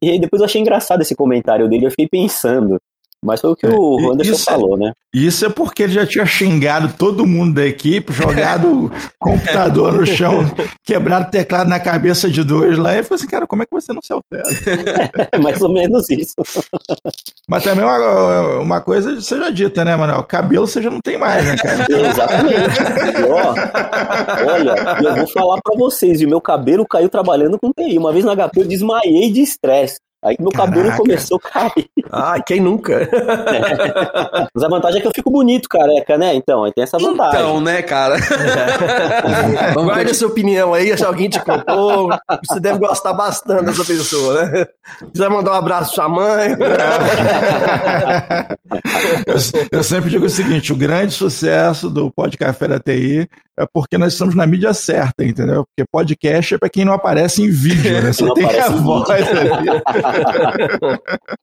[0.04, 2.78] E aí depois eu achei engraçado esse comentário dele, eu fiquei pensando.
[3.24, 4.94] Mas foi o que é, o Anderson isso, é falou, né?
[5.14, 10.06] Isso é porque ele já tinha xingado todo mundo da equipe, jogado o computador no
[10.06, 10.46] chão,
[10.84, 13.72] quebrado o teclado na cabeça de dois lá, e falou assim, cara, como é que
[13.72, 14.44] você não se altera?
[15.32, 16.36] É mais ou menos isso.
[17.50, 20.24] Mas também uma, uma coisa seja dita, né, Manuel?
[20.24, 21.88] Cabelo você já não tem mais, né, cara?
[21.90, 23.24] Exatamente.
[23.30, 27.98] Ó, olha, eu vou falar para vocês, o meu cabelo caiu trabalhando com TI.
[27.98, 29.98] Uma vez na HP eu desmaiei de estresse.
[30.24, 30.74] Aí meu Caraca.
[30.74, 31.88] cabelo começou a cair.
[32.12, 33.04] Ah, quem nunca?
[33.04, 33.08] É.
[34.54, 36.34] Mas a vantagem é que eu fico bonito, careca, né?
[36.34, 37.40] Então, aí tem essa vantagem.
[37.40, 38.16] Então, né, cara?
[38.18, 39.74] É.
[39.74, 42.10] Guarde a sua opinião aí, se alguém te contou.
[42.48, 44.66] Você deve gostar bastante dessa pessoa, né?
[45.14, 46.58] Quiser mandar um abraço pra sua mãe.
[49.28, 49.36] eu,
[49.72, 53.98] eu sempre digo o seguinte: o grande sucesso do Pod Café da TI é porque
[53.98, 55.66] nós estamos na mídia certa, entendeu?
[55.66, 58.14] Porque podcast é para quem não aparece em vídeo, né?
[58.14, 59.50] Só tem a voz ali.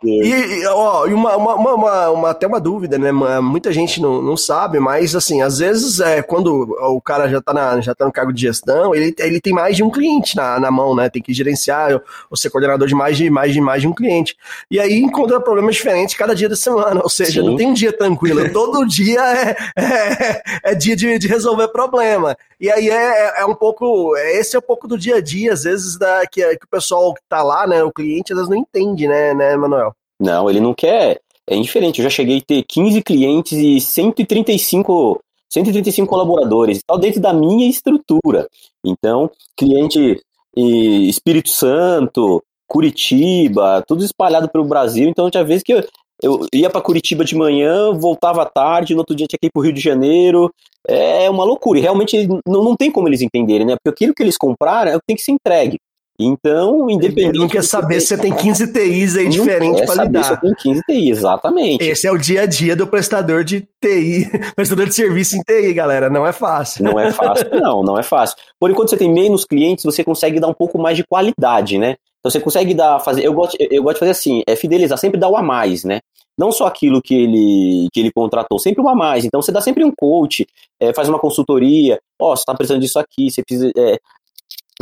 [0.05, 3.11] E, ó, uma, uma, uma, uma, até uma dúvida, né?
[3.41, 7.53] Muita gente não, não sabe, mas assim, às vezes é, quando o cara já tá,
[7.53, 10.59] na, já tá no cargo de gestão, ele, ele tem mais de um cliente na,
[10.59, 11.09] na mão, né?
[11.09, 12.01] Tem que gerenciar
[12.31, 14.37] ou ser coordenador de mais de mais de mais de um cliente.
[14.71, 17.49] E aí encontra problemas diferentes cada dia da semana, ou seja, Sim.
[17.49, 22.37] não tem um dia tranquilo, todo dia é, é, é dia de, de resolver problema.
[22.61, 25.53] E aí é, é, é um pouco, esse é um pouco do dia a dia,
[25.53, 28.51] às vezes, da, que, que o pessoal que tá lá, né, o cliente, às vezes
[28.55, 29.93] não entende, né, né, Manuel?
[30.21, 31.21] Não, ele não quer.
[31.47, 32.01] É indiferente.
[32.01, 35.21] Eu já cheguei a ter 15 clientes e 135,
[35.53, 38.49] 135 colaboradores, tal dentro da minha estrutura.
[38.85, 40.21] Então, cliente
[40.57, 45.09] Espírito Santo, Curitiba, tudo espalhado pelo Brasil.
[45.09, 45.87] Então, já vez que eu,
[46.23, 49.51] eu ia para Curitiba de manhã, voltava à tarde, no outro dia tinha que ir
[49.53, 50.51] pro Rio de Janeiro.
[50.87, 51.79] É uma loucura.
[51.79, 53.77] E realmente não, não tem como eles entenderem, né?
[53.77, 55.79] Porque aquilo que eles compraram é o que tem que ser entregue.
[56.19, 57.31] Então, independente.
[57.31, 60.23] Ele não quer saber se você tem 15 TIs aí diferentes para lidar.
[60.23, 61.85] Se você tem 15 TIs, exatamente.
[61.85, 65.73] Esse é o dia a dia do prestador de TI, prestador de serviço em TI,
[65.75, 66.09] galera.
[66.09, 66.85] Não é fácil.
[66.85, 68.37] Não é fácil, não, não é fácil.
[68.61, 71.97] Por enquanto você tem menos clientes, você consegue dar um pouco mais de qualidade, né?
[72.21, 73.27] Então você consegue dar, fazer.
[73.27, 76.01] Eu gosto, eu gosto de fazer assim, é fidelizar, sempre dar o a mais, né?
[76.39, 79.25] Não só aquilo que ele, que ele contratou, sempre o a mais.
[79.25, 80.47] Então você dá sempre um coach,
[80.81, 83.71] é, faz uma consultoria, ó, oh, você está precisando disso aqui, você precisa.
[83.77, 83.99] É,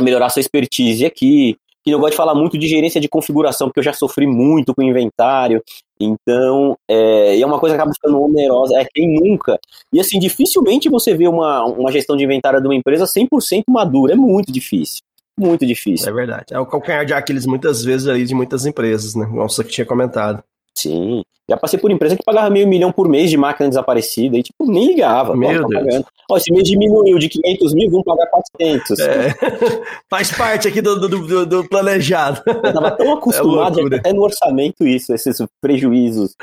[0.01, 1.57] melhorar sua expertise aqui.
[1.85, 4.73] E eu gosto de falar muito de gerência de configuração, porque eu já sofri muito
[4.73, 5.61] com inventário.
[5.99, 8.79] Então, é, é uma coisa que acaba ficando onerosa.
[8.79, 9.59] É quem nunca.
[9.91, 14.13] E assim, dificilmente você vê uma, uma gestão de inventário de uma empresa 100% madura.
[14.13, 15.01] É muito difícil.
[15.37, 16.07] Muito difícil.
[16.07, 16.45] É verdade.
[16.51, 19.25] É o calcanhar de Aquiles muitas vezes aí de muitas empresas, né?
[19.25, 20.43] Nossa, que tinha comentado.
[20.77, 21.23] Sim.
[21.49, 24.65] Já passei por empresa que pagava meio milhão por mês de máquina desaparecida e, tipo,
[24.65, 25.35] nem ligava.
[25.35, 26.03] Meu Deus.
[26.29, 28.99] Ó, esse mês diminuiu de 500 mil, vamos pagar 400.
[28.99, 29.35] É.
[30.09, 32.41] Faz parte aqui do, do, do, do planejado.
[32.47, 36.35] Eu tava tão acostumado, é até no orçamento isso, esses prejuízos.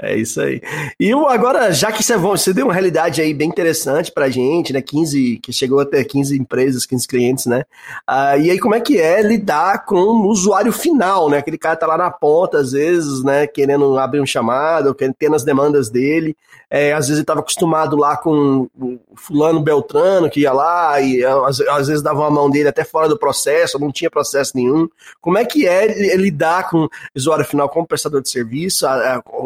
[0.00, 0.60] É isso aí.
[0.98, 4.82] E agora, já que você, você deu uma realidade aí bem interessante pra gente, né,
[4.82, 7.64] 15, que chegou até 15 empresas, 15 clientes, né,
[8.06, 11.76] ah, e aí como é que é lidar com o usuário final, né, aquele cara
[11.76, 14.47] tá lá na ponta, às vezes, né, querendo abrir um chamado,
[14.94, 16.36] querendo ter nas demandas dele,
[16.70, 21.24] é, às vezes ele estava acostumado lá com o fulano Beltrano, que ia lá e
[21.24, 24.86] às, às, vezes dava uma mão dele até fora do processo, não tinha processo nenhum.
[25.20, 28.86] Como é que é lidar com o usuário final como prestador de serviço,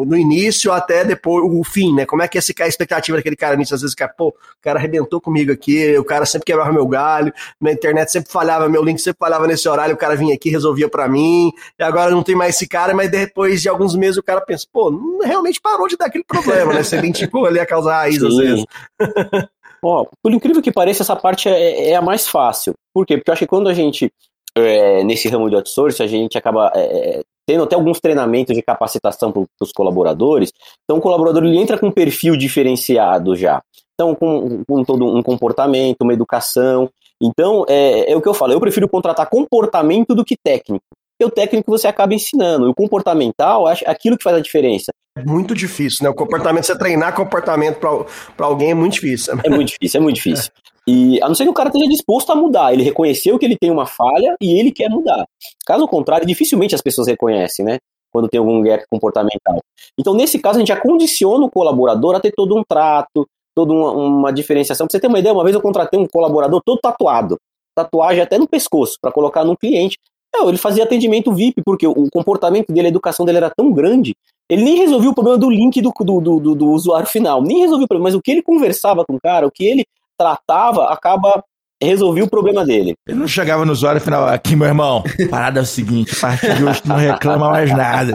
[0.05, 2.05] no início até depois, o fim, né?
[2.05, 3.73] Como é que é a expectativa daquele cara nisso?
[3.73, 7.33] Às vezes, cara, pô, o cara arrebentou comigo aqui, o cara sempre quebrava meu galho,
[7.59, 10.89] na internet sempre falhava, meu link sempre falhava nesse horário, o cara vinha aqui resolvia
[10.89, 14.23] para mim, e agora não tem mais esse cara, mas depois de alguns meses o
[14.23, 14.91] cara pensa, pô,
[15.23, 16.83] realmente parou de dar aquele problema, né?
[16.83, 18.27] Você identificou ali a causa raiz, Sim.
[18.27, 18.65] às vezes.
[19.83, 22.73] Ó, por incrível que pareça, essa parte é, é, a mais fácil.
[22.93, 23.17] Por quê?
[23.17, 24.11] Porque eu acho que quando a gente,
[24.55, 28.61] é, nesse ramo de outsourcing, a gente acaba é, é tendo até alguns treinamentos de
[28.61, 30.53] capacitação para os colaboradores.
[30.85, 33.61] Então, o colaborador ele entra com um perfil diferenciado já.
[33.93, 36.89] Então, com, com todo um comportamento, uma educação.
[37.21, 40.85] Então, é, é o que eu falo, eu prefiro contratar comportamento do que técnico
[41.25, 42.69] o técnico você acaba ensinando.
[42.69, 44.91] O comportamental é aquilo que faz a diferença.
[45.15, 46.09] É muito difícil, né?
[46.09, 49.33] O comportamento, você treinar comportamento para alguém é muito difícil.
[49.43, 50.51] É muito difícil, é muito difícil.
[50.87, 53.57] E a não ser que o cara esteja disposto a mudar, ele reconheceu que ele
[53.57, 55.25] tem uma falha e ele quer mudar.
[55.65, 57.77] Caso contrário, dificilmente as pessoas reconhecem, né?
[58.11, 59.59] Quando tem algum gap comportamental.
[59.99, 63.91] Então, nesse caso, a gente acondiciona o colaborador a ter todo um trato, toda uma,
[63.91, 64.85] uma diferenciação.
[64.85, 67.37] Pra você ter uma ideia, uma vez eu contratei um colaborador todo tatuado,
[67.75, 69.97] tatuagem até no pescoço, para colocar no cliente.
[70.33, 74.15] Não, ele fazia atendimento VIP, porque o comportamento dele, a educação dele era tão grande,
[74.49, 77.85] ele nem resolvia o problema do link do, do, do, do usuário final, nem resolvia
[77.85, 79.85] o problema, mas o que ele conversava com o cara, o que ele
[80.17, 81.43] tratava, acaba
[81.81, 82.95] resolvia o problema dele.
[83.07, 86.55] Ele não chegava no usuário final, aqui, meu irmão, parada é o seguinte, a partir
[86.55, 88.13] de hoje não reclama mais nada.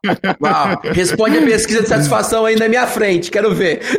[0.40, 3.80] Uau, responde a pesquisa de satisfação aí na minha frente, quero ver.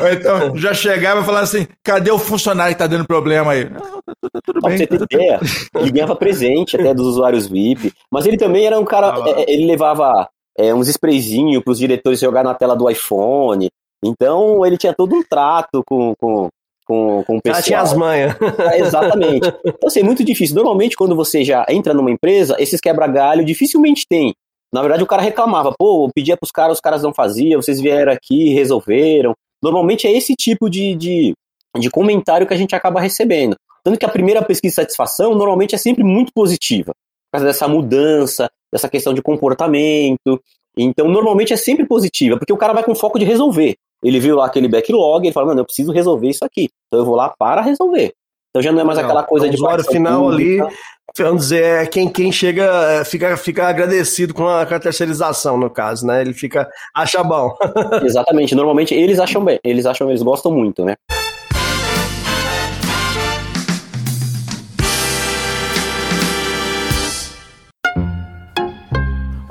[0.00, 3.68] Ou então já chegava e falava assim: cadê o funcionário que tá dando problema aí?
[3.68, 4.76] Não, tá, tá, tudo bem.
[4.76, 5.40] Você tá ideia,
[5.76, 9.52] ele ganhava presente até dos usuários VIP, mas ele também era um cara, ah, é,
[9.52, 13.68] ele levava é, uns sprayzinhos pros diretores jogar na tela do iPhone.
[14.04, 16.48] Então ele tinha todo um trato com, com,
[16.84, 17.60] com, com o pessoal.
[17.60, 18.34] Ah, tinha as manhas.
[18.72, 19.48] É, exatamente.
[19.64, 20.56] Então, assim, é muito difícil.
[20.56, 24.34] Normalmente, quando você já entra numa empresa, esses quebra-galho dificilmente tem.
[24.72, 28.10] Na verdade, o cara reclamava, pô, pedia pros caras, os caras não faziam, vocês vieram
[28.10, 29.34] aqui, resolveram.
[29.62, 31.34] Normalmente é esse tipo de, de,
[31.78, 33.54] de comentário que a gente acaba recebendo.
[33.84, 37.66] Tanto que a primeira pesquisa de satisfação normalmente é sempre muito positiva, por causa dessa
[37.66, 40.40] mudança, dessa questão de comportamento.
[40.76, 43.76] Então, normalmente é sempre positiva, porque o cara vai com foco de resolver.
[44.02, 46.68] Ele viu lá aquele backlog, ele fala, mano, eu preciso resolver isso aqui.
[46.88, 48.12] Então eu vou lá para resolver.
[48.50, 49.62] Então já não é mais não, aquela coisa então, de.
[49.62, 50.64] O usuário final pública.
[50.64, 50.74] ali,
[51.16, 55.56] vamos dizer, é quem, quem chega, é, fica, fica agradecido com a, com a terceirização,
[55.56, 56.20] no caso, né?
[56.20, 57.56] Ele fica, acha bom.
[58.04, 60.96] Exatamente, normalmente eles acham bem, eles acham, eles gostam muito, né?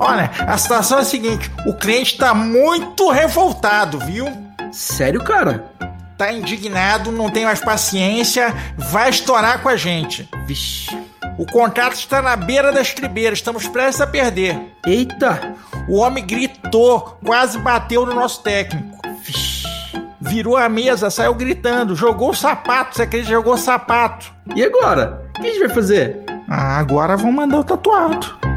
[0.02, 4.26] Olha, a situação é a seguinte: o cliente tá muito revoltado, viu?
[4.72, 5.64] Sério, cara?
[6.18, 10.28] Tá indignado, não tem mais paciência, vai estourar com a gente.
[10.44, 10.90] Vixe.
[11.38, 14.60] O contrato está na beira das tribeiras, estamos prestes a perder.
[14.86, 15.54] Eita!
[15.88, 18.98] O homem gritou, quase bateu no nosso técnico.
[19.24, 19.62] Vixe.
[20.20, 23.32] Virou a mesa, saiu gritando, jogou o sapato, você acredita?
[23.32, 24.32] Jogou o sapato.
[24.54, 25.22] E agora?
[25.36, 26.24] O que a gente vai fazer?
[26.48, 28.51] Ah, agora vamos mandar o tatuado.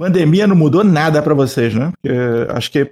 [0.00, 1.92] Pandemia não mudou nada para vocês, né?
[1.92, 2.16] Porque
[2.48, 2.90] acho que,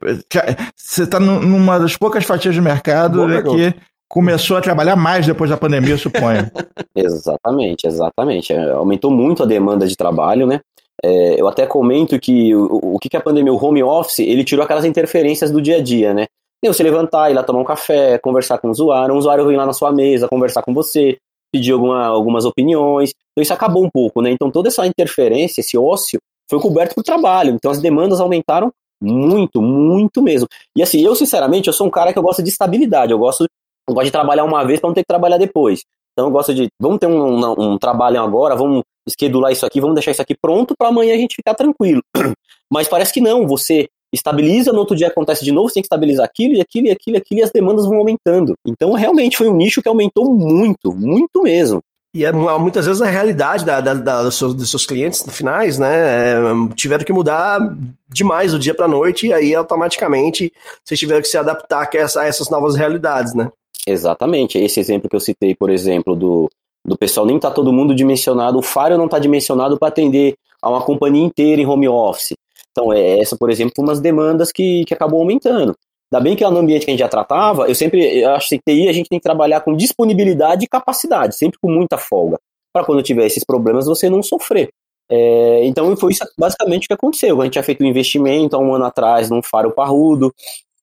[0.76, 3.74] você está numa das poucas fatias de mercado que
[4.06, 6.50] começou a trabalhar mais depois da pandemia, eu suponho.
[6.94, 8.52] exatamente, exatamente.
[8.52, 10.60] É, aumentou muito a demanda de trabalho, né?
[11.02, 14.44] É, eu até comento que o, o que, que a pandemia, o home office, ele
[14.44, 16.26] tirou aquelas interferências do dia a dia, né?
[16.60, 19.56] Tem você levantar, ir lá tomar um café, conversar com o usuário, um usuário vir
[19.56, 21.16] lá na sua mesa, conversar com você,
[21.52, 23.12] pedir alguma, algumas opiniões.
[23.32, 24.30] Então isso acabou um pouco, né?
[24.30, 27.54] Então toda essa interferência, esse ócio, foi coberto por trabalho.
[27.54, 30.48] Então as demandas aumentaram muito, muito mesmo.
[30.76, 33.46] E assim, eu sinceramente, eu sou um cara que eu gosto de estabilidade, eu gosto,
[33.88, 35.82] eu gosto de trabalhar uma vez para não ter que trabalhar depois.
[36.12, 39.80] Então eu gosto de, vamos ter um, um, um trabalho agora, vamos esquedular isso aqui,
[39.80, 42.02] vamos deixar isso aqui pronto para amanhã a gente ficar tranquilo.
[42.70, 45.86] Mas parece que não, você estabiliza, no outro dia acontece de novo, você tem que
[45.86, 48.54] estabilizar aquilo e aquilo e aquilo e aquilo, e as demandas vão aumentando.
[48.66, 51.80] Então, realmente foi um nicho que aumentou muito, muito mesmo.
[52.14, 55.78] E é, muitas vezes a realidade da, da, da dos, seus, dos, seus, clientes finais,
[55.78, 56.36] né?
[56.36, 56.42] É,
[56.74, 57.60] tiveram que mudar
[58.08, 61.96] demais do dia para a noite, e aí automaticamente vocês tiveram que se adaptar a,
[61.98, 63.50] essa, a essas novas realidades, né?
[63.86, 64.58] Exatamente.
[64.58, 66.50] Esse exemplo que eu citei, por exemplo, do,
[66.84, 70.70] do pessoal nem tá todo mundo dimensionado, o Fire não está dimensionado para atender a
[70.70, 72.34] uma companhia inteira em home office.
[72.70, 75.76] Então, é, essa, por exemplo, umas demandas que, que acabou aumentando.
[76.12, 78.48] Ainda bem que lá no ambiente que a gente já tratava, eu sempre eu acho
[78.48, 82.38] que TI a gente tem que trabalhar com disponibilidade e capacidade, sempre com muita folga,
[82.72, 84.70] para quando tiver esses problemas você não sofrer.
[85.10, 87.40] É, então foi isso basicamente o que aconteceu.
[87.40, 90.32] A gente tinha feito um investimento há um ano atrás num faro parrudo,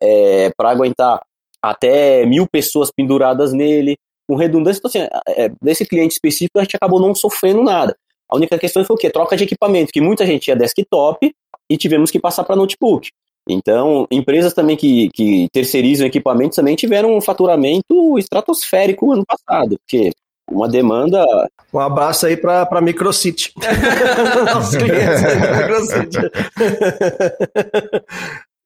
[0.02, 1.22] é, para aguentar
[1.62, 4.80] até mil pessoas penduradas nele, com redundância.
[4.80, 7.96] Então, assim, é, desse cliente específico a gente acabou não sofrendo nada.
[8.30, 9.10] A única questão foi o quê?
[9.10, 11.34] Troca de equipamento, que muita gente tinha desktop
[11.70, 13.10] e tivemos que passar para notebook.
[13.48, 20.12] Então, empresas também que, que terceirizam equipamentos também tiveram um faturamento estratosférico ano passado, porque
[20.50, 21.24] uma demanda.
[21.74, 23.52] Um abraço aí para a Microcity.
[24.54, 26.18] Nossos clientes da Microcity.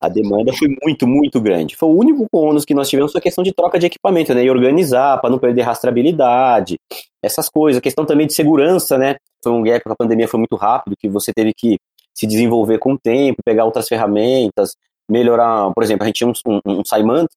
[0.01, 1.75] a demanda foi muito, muito grande.
[1.75, 4.43] Foi o único ônus que nós tivemos foi a questão de troca de equipamento, né?
[4.43, 6.77] E organizar para não perder rastreabilidade,
[7.23, 7.79] essas coisas.
[7.79, 9.15] A questão também de segurança, né?
[9.43, 11.77] Foi um gap que a pandemia foi muito rápido, que você teve que
[12.19, 14.75] se desenvolver com o tempo, pegar outras ferramentas,
[15.09, 15.71] melhorar.
[15.73, 16.81] Por exemplo, a gente tinha um, um,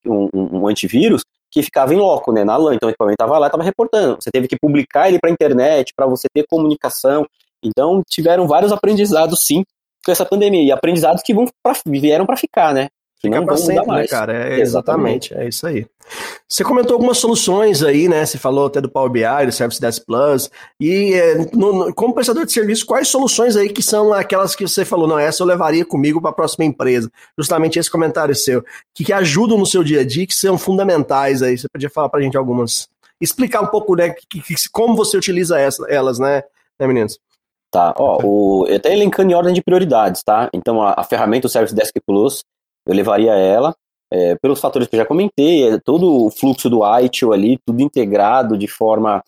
[0.06, 2.74] um, um, um antivírus que ficava em loco, né, na LAN.
[2.74, 4.16] Então o equipamento estava lá, estava reportando.
[4.20, 7.24] Você teve que publicar ele para a internet, para você ter comunicação.
[7.62, 9.62] Então tiveram vários aprendizados, sim,
[10.04, 10.64] com essa pandemia.
[10.64, 12.88] E aprendizados que vão pra, vieram para ficar, né?
[13.22, 14.48] Que não vão sempre, né, cara?
[14.48, 15.86] É, exatamente, é isso aí.
[16.48, 18.26] Você comentou algumas soluções aí, né?
[18.26, 20.50] Você falou até do Power BI, do Service Desk Plus.
[20.80, 24.66] E é, no, no, como prestador de serviço, quais soluções aí que são aquelas que
[24.66, 27.08] você falou, não, essa eu levaria comigo para a próxima empresa?
[27.38, 28.64] Justamente esse comentário seu.
[28.92, 31.56] Que, que ajudam no seu dia a dia, que são fundamentais aí.
[31.56, 32.88] Você podia falar para a gente algumas.
[33.20, 36.42] Explicar um pouco, né, que, que, como você utiliza essa, elas, né,
[36.76, 37.20] né, meninos?
[37.70, 40.50] Tá, ó, o, eu até elencando em ordem de prioridades, tá?
[40.52, 42.44] Então, a, a ferramenta, o Service Desk Plus,
[42.86, 43.74] eu levaria ela
[44.12, 47.80] é, pelos fatores que eu já comentei, é todo o fluxo do ITIL ali, tudo
[47.80, 49.24] integrado de forma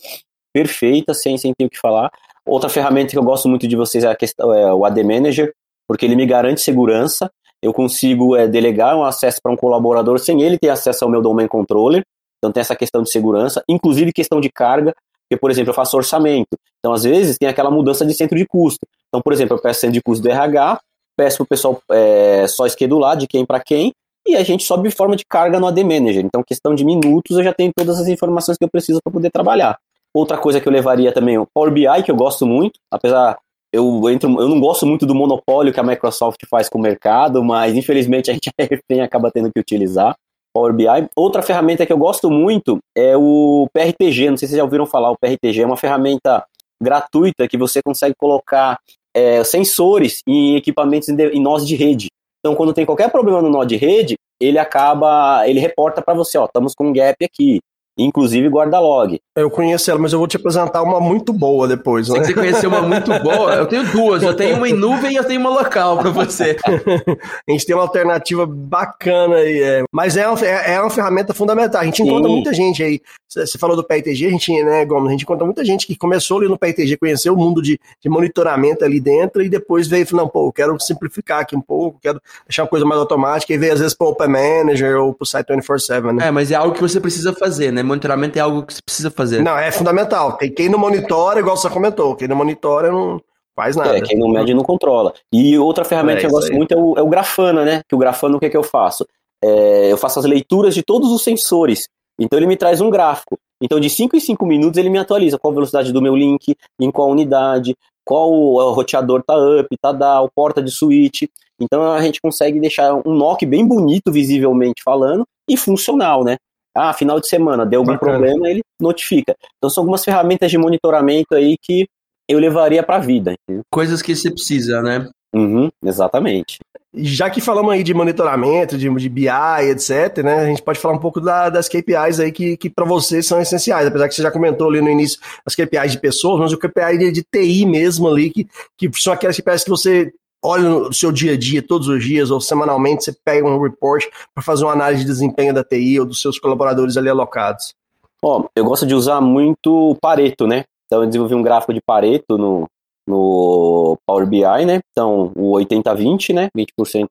[0.53, 2.11] perfeita, sem, sem ter o que falar.
[2.47, 5.55] Outra ferramenta que eu gosto muito de vocês é, questão, é o AD Manager,
[5.89, 7.31] porque ele me garante segurança.
[7.63, 11.23] Eu consigo é, delegar um acesso para um colaborador sem ele ter acesso ao meu
[11.23, 12.03] domain controller.
[12.39, 15.97] Então tem essa questão de segurança, inclusive questão de carga, porque, por exemplo, eu faço
[15.97, 16.59] orçamento.
[16.79, 18.87] Então, às vezes, tem aquela mudança de centro de custo.
[19.09, 20.79] Então, por exemplo, eu peço centro de custo do RH,
[21.17, 23.93] peço para o pessoal é, só esquedular de quem para quem,
[24.27, 26.25] e a gente sobe forma de carga no AD Manager.
[26.25, 29.31] Então, questão de minutos, eu já tenho todas as informações que eu preciso para poder
[29.31, 29.79] trabalhar.
[30.15, 33.37] Outra coisa que eu levaria também, o Power BI, que eu gosto muito, apesar
[33.75, 37.43] eu, entro, eu não gosto muito do monopólio que a Microsoft faz com o mercado,
[37.43, 38.51] mas infelizmente a gente
[38.89, 40.15] tem acaba tendo que utilizar.
[40.55, 40.87] Power BI.
[41.17, 44.31] Outra ferramenta que eu gosto muito é o PRTG.
[44.31, 45.11] Não sei se vocês já ouviram falar.
[45.11, 46.45] O PRTG é uma ferramenta
[46.81, 48.79] gratuita que você consegue colocar
[49.15, 52.09] é, sensores em equipamentos em, em nós de rede.
[52.41, 56.37] Então, quando tem qualquer problema no nó de rede, ele acaba, ele reporta para você,
[56.37, 57.61] ó, estamos com um gap aqui
[57.97, 59.21] inclusive guarda-log.
[59.37, 62.23] Eu conheço ela, mas eu vou te apresentar uma muito boa depois, né?
[62.23, 63.55] Você conhecer uma muito boa?
[63.55, 66.57] Eu tenho duas, eu tenho uma em nuvem e eu tenho uma local para você.
[66.65, 69.85] a gente tem uma alternativa bacana aí, é.
[69.93, 71.81] mas é uma, é, é uma ferramenta fundamental.
[71.81, 72.05] A gente Sim.
[72.05, 73.01] encontra muita gente aí.
[73.29, 76.39] Você falou do PITG, a gente, né, Gomes, a gente encontra muita gente que começou
[76.39, 80.07] ali no PITG, conheceu o mundo de, de monitoramento ali dentro e depois veio e
[80.07, 83.53] falou, não, pô, eu quero simplificar aqui um pouco, quero deixar uma coisa mais automática
[83.53, 86.29] e veio às vezes para o Open Manager ou para o Site 24-7, né?
[86.29, 87.83] É, mas é algo que você precisa fazer, né?
[87.85, 89.43] Monitoramento é algo que você precisa fazer.
[89.43, 90.37] Não, é fundamental.
[90.57, 93.21] Quem não monitora, igual você comentou, quem não monitora não
[93.57, 93.99] faz nada.
[93.99, 95.13] É, quem não mede não controla.
[95.33, 96.57] E outra ferramenta é que eu gosto aí.
[96.57, 97.83] muito é o, é o, Grafana, né?
[97.89, 99.07] Que o Grafana, o que, é que eu faço?
[99.43, 101.89] É, eu faço as leituras de todos os sensores.
[102.19, 103.39] Então ele me traz um gráfico.
[103.61, 106.55] Então, de 5 em 5 minutos, ele me atualiza qual a velocidade do meu link,
[106.81, 107.75] em qual unidade,
[108.05, 111.23] qual o roteador tá up, tá down, porta de switch.
[111.61, 116.37] Então, a gente consegue deixar um NOC bem bonito, visivelmente falando, e funcional, né?
[116.75, 118.13] Ah, final de semana, deu algum Bacana.
[118.13, 119.37] problema, ele notifica.
[119.57, 121.87] Então, são algumas ferramentas de monitoramento aí que
[122.29, 123.35] eu levaria para a vida.
[123.71, 125.09] Coisas que você precisa, né?
[125.35, 126.59] Uhum, exatamente.
[126.97, 129.29] Já que falamos aí de monitoramento, de, de BI,
[129.69, 132.85] etc., né, a gente pode falar um pouco da, das KPIs aí que, que para
[132.85, 136.39] você são essenciais, apesar que você já comentou ali no início as KPIs de pessoas,
[136.39, 138.47] mas o KPI de, de TI mesmo ali, que,
[138.79, 140.13] que são aquelas KPIs que você
[140.45, 144.05] olha no seu dia a dia, todos os dias, ou semanalmente, você pega um report
[144.35, 147.75] para fazer uma análise de desempenho da TI ou dos seus colaboradores ali alocados.
[148.23, 150.65] Ó, eu gosto de usar muito Pareto, né?
[150.87, 152.69] Então eu desenvolvi um gráfico de Pareto no,
[153.07, 154.81] no Power BI, né?
[154.93, 156.49] Então, o 80-20, né?
[156.57, 157.09] 20%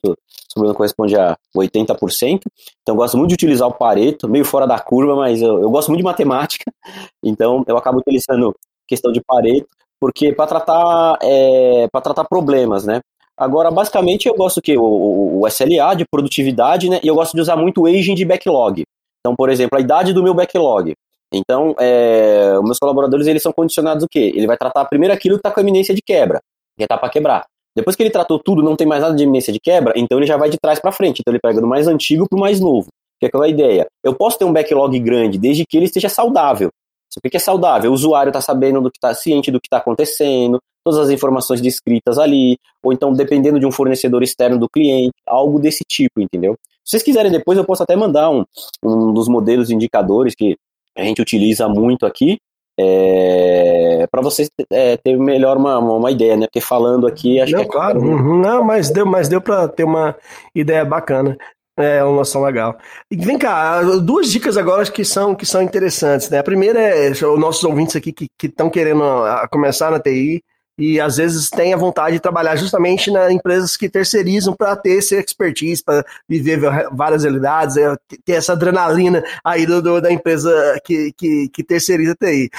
[0.55, 2.41] não corresponde a 80%.
[2.81, 5.69] Então, eu gosto muito de utilizar o Pareto, meio fora da curva, mas eu, eu
[5.69, 6.71] gosto muito de matemática.
[7.25, 8.53] Então, eu acabo utilizando
[8.85, 9.67] questão de Pareto,
[9.99, 12.99] porque para tratar, é, para tratar problemas, né?
[13.37, 16.99] Agora, basicamente, eu gosto que o, o, SLA de produtividade, né?
[17.03, 18.83] E eu gosto de usar muito o aging de backlog.
[19.19, 20.93] Então, por exemplo, a idade do meu backlog.
[21.33, 24.31] Então, é, os meus colaboradores eles são condicionados o quê?
[24.35, 26.39] Ele vai tratar primeiro aquilo que está com eminência de quebra,
[26.77, 27.45] que está para quebrar.
[27.75, 30.27] Depois que ele tratou tudo, não tem mais nada de eminência de quebra, então ele
[30.27, 31.21] já vai de trás para frente.
[31.21, 32.87] Então ele pega do mais antigo para o mais novo.
[33.19, 33.87] Que é aquela ideia.
[34.03, 36.69] Eu posso ter um backlog grande desde que ele esteja saudável.
[37.17, 37.89] O que é saudável?
[37.89, 41.61] O usuário está sabendo do que está ciente do que está acontecendo, todas as informações
[41.61, 46.57] descritas ali, ou então dependendo de um fornecedor externo do cliente, algo desse tipo, entendeu?
[46.83, 48.43] Se vocês quiserem depois, eu posso até mandar um,
[48.83, 50.57] um dos modelos de indicadores que
[50.95, 52.37] a gente utiliza muito aqui,
[52.79, 56.47] é, para vocês é, ter melhor uma, uma ideia, né?
[56.47, 59.67] Porque falando aqui, acho não, que é claro, uhum, não, mas deu, mas deu para
[59.67, 60.15] ter uma
[60.55, 61.37] ideia bacana.
[61.75, 62.77] É uma noção legal.
[63.09, 66.37] E vem cá, duas dicas agora que são, que são interessantes, né?
[66.37, 69.03] A primeira é os nossos ouvintes aqui que estão querendo
[69.49, 70.43] começar na TI,
[70.77, 74.97] e às vezes tem a vontade de trabalhar justamente nas empresas que terceirizam para ter
[74.97, 76.59] esse expertise, para viver
[76.91, 77.95] várias realidades, é,
[78.25, 80.51] ter essa adrenalina aí do, do da empresa
[80.83, 82.49] que, que, que terceiriza TI.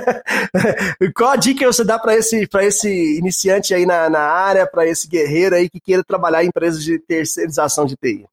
[1.14, 5.06] Qual a dica você dá para esse, esse iniciante aí na, na área, para esse
[5.06, 8.24] guerreiro aí que queira trabalhar em empresas de terceirização de TI?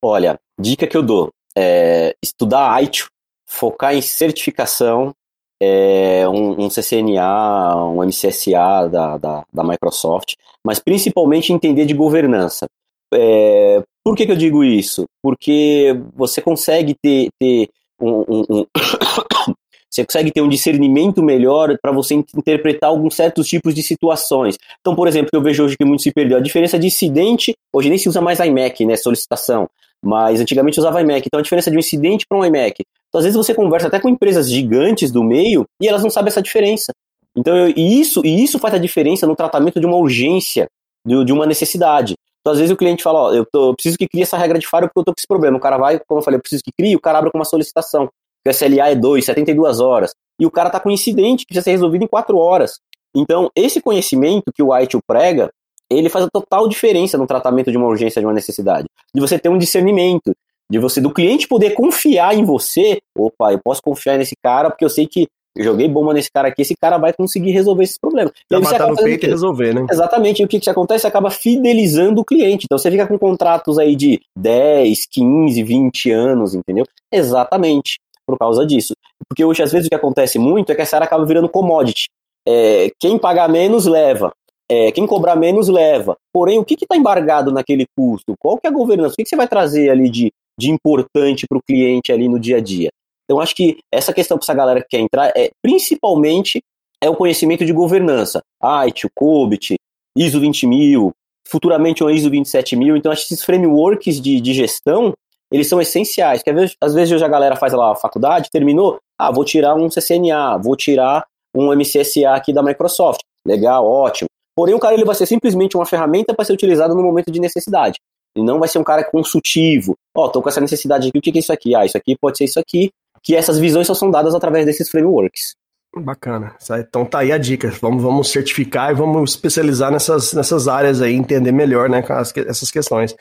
[0.00, 3.06] Olha, dica que eu dou é estudar ITIL,
[3.44, 5.14] focar em certificação
[5.60, 10.34] é, um, um, CCNA, um MCSA da, da, da, Microsoft,
[10.64, 12.66] mas principalmente entender de governança.
[13.12, 15.06] É, por que, que eu digo isso?
[15.22, 17.68] Porque você consegue ter, ter
[18.00, 18.66] um, um, um
[19.90, 24.56] você consegue ter um discernimento melhor para você interpretar alguns certos tipos de situações.
[24.80, 27.88] Então, por exemplo, eu vejo hoje que muito se perdeu a diferença de incidente, hoje
[27.88, 29.68] nem se usa mais IMAC, né, solicitação,
[30.02, 31.24] mas antigamente usava IMAC.
[31.26, 32.84] Então, a diferença de um incidente para um IMAC.
[33.08, 36.28] Então, às vezes você conversa até com empresas gigantes do meio e elas não sabem
[36.28, 36.92] essa diferença.
[37.36, 40.68] Então, eu, e isso, e isso faz a diferença no tratamento de uma urgência,
[41.06, 42.14] de, de uma necessidade.
[42.40, 44.58] Então, às vezes o cliente fala, ó, eu, tô, eu preciso que crie essa regra
[44.58, 45.56] de faro porque eu tô com esse problema.
[45.56, 47.44] O cara vai, como eu falei, eu preciso que crie, o cara abre com uma
[47.44, 48.08] solicitação.
[48.46, 50.14] O SLA é 2, 72 horas.
[50.40, 52.78] E o cara tá com um incidente que precisa ser resolvido em 4 horas.
[53.14, 55.50] Então, esse conhecimento que o ITIL prega,
[55.90, 58.86] ele faz a total diferença no tratamento de uma urgência, de uma necessidade.
[59.14, 60.34] De você ter um discernimento,
[60.70, 62.98] de você, do cliente poder confiar em você.
[63.16, 66.48] Opa, eu posso confiar nesse cara porque eu sei que eu joguei bomba nesse cara
[66.48, 68.32] aqui, esse cara vai conseguir resolver esses problemas.
[68.48, 69.86] E aí você no peito e resolver, né?
[69.90, 70.40] Exatamente.
[70.40, 71.02] E o que, que acontece?
[71.02, 72.64] Você acaba fidelizando o cliente.
[72.64, 76.84] Então você fica com contratos aí de 10, 15, 20 anos, entendeu?
[77.12, 77.98] Exatamente.
[78.24, 78.94] Por causa disso.
[79.28, 82.06] Porque hoje, às vezes, o que acontece muito é que essa área acaba virando commodity.
[82.46, 84.32] É, quem pagar menos leva.
[84.70, 86.16] É, quem cobrar menos leva.
[86.32, 88.34] Porém, o que está embargado naquele custo?
[88.38, 89.14] Qual que é a governança?
[89.14, 92.38] O que, que você vai trazer ali de, de importante para o cliente ali no
[92.38, 92.90] dia a dia.
[93.24, 96.60] Então, acho que essa questão para essa galera que quer entrar é principalmente
[97.02, 98.40] é o conhecimento de governança.
[98.86, 99.76] IT, o COBIT,
[100.16, 101.12] ISO 20000,
[101.46, 102.96] futuramente o ISO 27000.
[102.96, 105.12] Então, acho que esses frameworks de, de gestão,
[105.52, 106.42] eles são essenciais.
[106.42, 109.74] Que às vezes, às vezes a galera faz lá a faculdade, terminou, ah, vou tirar
[109.74, 113.20] um CCNA, vou tirar um MCSA aqui da Microsoft.
[113.46, 114.28] Legal, ótimo.
[114.56, 117.40] Porém, o cara ele vai ser simplesmente uma ferramenta para ser utilizado no momento de
[117.40, 117.98] necessidade.
[118.36, 119.96] E não vai ser um cara consultivo.
[120.14, 121.74] Ó, oh, tô com essa necessidade aqui, o que é isso aqui?
[121.74, 122.90] Ah, isso aqui pode ser isso aqui.
[123.22, 125.54] Que essas visões só são dadas através desses frameworks.
[126.00, 126.54] Bacana.
[126.78, 127.72] Então tá aí a dica.
[127.80, 132.70] Vamos, vamos certificar e vamos especializar nessas, nessas áreas aí, entender melhor né, as, essas
[132.70, 133.14] questões.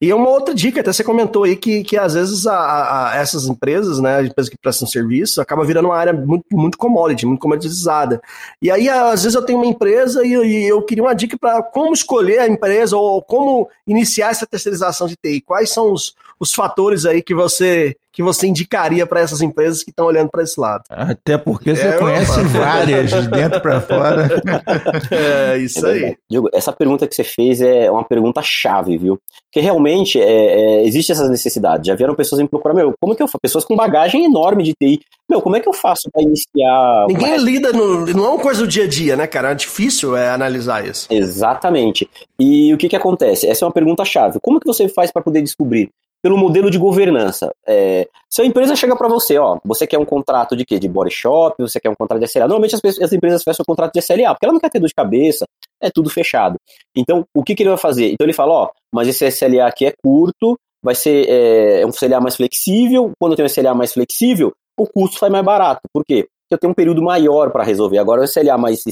[0.00, 3.46] E uma outra dica, até você comentou aí que, que às vezes a, a essas
[3.46, 7.40] empresas, né, as empresas que prestam serviço, acaba virando uma área muito, muito commodity, muito
[7.40, 8.20] comoditizada.
[8.62, 11.62] E aí, às vezes, eu tenho uma empresa e, e eu queria uma dica para
[11.62, 15.40] como escolher a empresa ou como iniciar essa terceirização de TI.
[15.40, 19.90] Quais são os, os fatores aí que você que você indicaria para essas empresas que
[19.90, 20.82] estão olhando para esse lado?
[20.90, 24.28] Até porque você é, conhece várias de dentro para fora.
[25.10, 26.16] é isso é aí.
[26.28, 29.18] Diego, essa pergunta que você fez é uma pergunta chave, viu?
[29.44, 31.86] Porque realmente é, é, existe essa necessidade.
[31.86, 33.40] Já vieram pessoas me procurar, meu, como é que eu faço?
[33.40, 35.00] Pessoas com bagagem enorme de TI.
[35.28, 37.06] Meu, como é que eu faço para iniciar?
[37.08, 39.52] Ninguém lida, no, não é uma coisa do dia a dia, né, cara?
[39.52, 41.06] É difícil é, analisar isso.
[41.10, 42.08] Exatamente.
[42.38, 43.46] E o que que acontece?
[43.46, 44.38] Essa é uma pergunta chave.
[44.42, 45.90] Como que você faz para poder descobrir?
[46.22, 47.50] Pelo modelo de governança.
[47.66, 50.78] É, se a empresa chega para você, ó, você quer um contrato de quê?
[50.78, 52.46] De body shop, você quer um contrato de SLA.
[52.46, 54.88] Normalmente as, as empresas fecham o contrato de SLA, porque ela não quer ter dor
[54.88, 55.46] de cabeça,
[55.80, 56.56] é tudo fechado.
[56.94, 58.10] Então, o que, que ele vai fazer?
[58.12, 62.20] Então ele fala, ó, mas esse SLA aqui é curto, vai ser é, um SLA
[62.20, 63.12] mais flexível.
[63.18, 65.80] Quando eu tenho um SLA mais flexível, o custo sai mais barato.
[65.92, 66.26] Por quê?
[66.42, 67.98] Porque eu tenho um período maior para resolver.
[67.98, 68.82] Agora, o SLA mais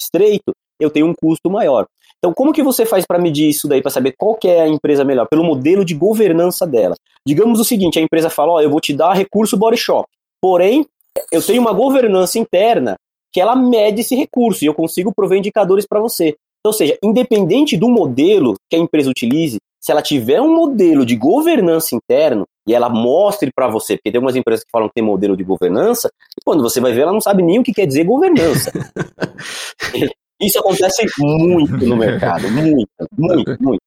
[0.00, 1.86] estreito, eu tenho um custo maior.
[2.18, 5.04] Então, como que você faz para medir isso daí, para saber qual é a empresa
[5.04, 5.26] melhor?
[5.28, 6.96] Pelo modelo de governança dela.
[7.24, 10.08] Digamos o seguinte, a empresa fala, ó, oh, eu vou te dar recurso body shop.
[10.40, 10.84] Porém,
[11.30, 12.96] eu tenho uma governança interna
[13.32, 16.28] que ela mede esse recurso e eu consigo prover indicadores para você.
[16.60, 21.06] Então, ou seja, independente do modelo que a empresa utilize, se ela tiver um modelo
[21.06, 24.94] de governança interno e ela mostre para você, porque tem umas empresas que falam que
[24.94, 27.72] tem modelo de governança, e quando você vai ver, ela não sabe nem o que
[27.72, 28.72] quer dizer governança.
[30.40, 33.82] Isso acontece muito no mercado, muito, muito, muito.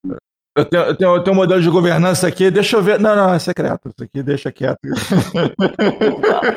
[0.58, 3.00] Eu tenho, eu, tenho, eu tenho um modelo de governança aqui, deixa eu ver.
[3.00, 3.88] Não, não, é secreto.
[3.88, 4.80] Isso aqui deixa quieto.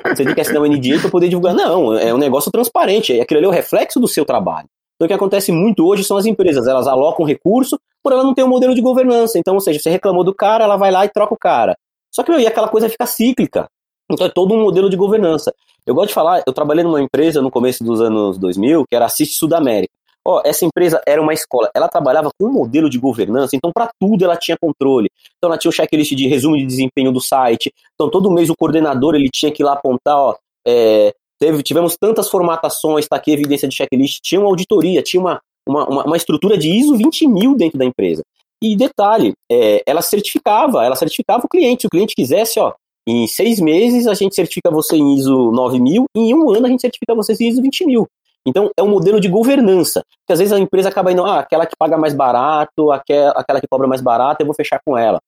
[0.04, 1.54] Você tem que assinar um NDA para poder divulgar.
[1.54, 3.20] Não, é um negócio transparente.
[3.20, 4.66] Aquilo ali é o reflexo do seu trabalho.
[4.96, 8.34] Então, o que acontece muito hoje são as empresas, elas alocam recurso por ela não
[8.34, 9.38] ter um modelo de governança.
[9.38, 11.76] Então, ou seja, você reclamou do cara, ela vai lá e troca o cara.
[12.12, 13.68] Só que aí aquela coisa fica cíclica.
[14.10, 15.52] Então, é todo um modelo de governança.
[15.86, 19.06] Eu gosto de falar, eu trabalhei numa empresa no começo dos anos 2000, que era
[19.06, 19.92] Assist Sudamérica.
[20.26, 23.90] Ó, essa empresa era uma escola, ela trabalhava com um modelo de governança, então para
[24.00, 25.10] tudo ela tinha controle.
[25.36, 27.70] Então ela tinha o checklist de resumo de desempenho do site.
[27.94, 30.34] Então todo mês o coordenador ele tinha que ir lá apontar, ó,
[30.66, 35.42] é, teve, tivemos tantas formatações, está aqui evidência de checklist, tinha uma auditoria, tinha uma,
[35.68, 38.22] uma, uma, uma estrutura de ISO 20 mil dentro da empresa.
[38.62, 41.82] E detalhe, é, ela certificava, ela certificava o cliente.
[41.82, 42.72] Se o cliente quisesse, ó,
[43.06, 46.68] em seis meses a gente certifica você em ISO 9000, e em um ano a
[46.68, 48.06] gente certifica você em ISO 20000.
[48.46, 50.02] Então, é um modelo de governança.
[50.20, 53.60] Porque às vezes a empresa acaba indo, ah, aquela que paga mais barato, aquela, aquela
[53.60, 55.20] que cobra mais barato, eu vou fechar com ela.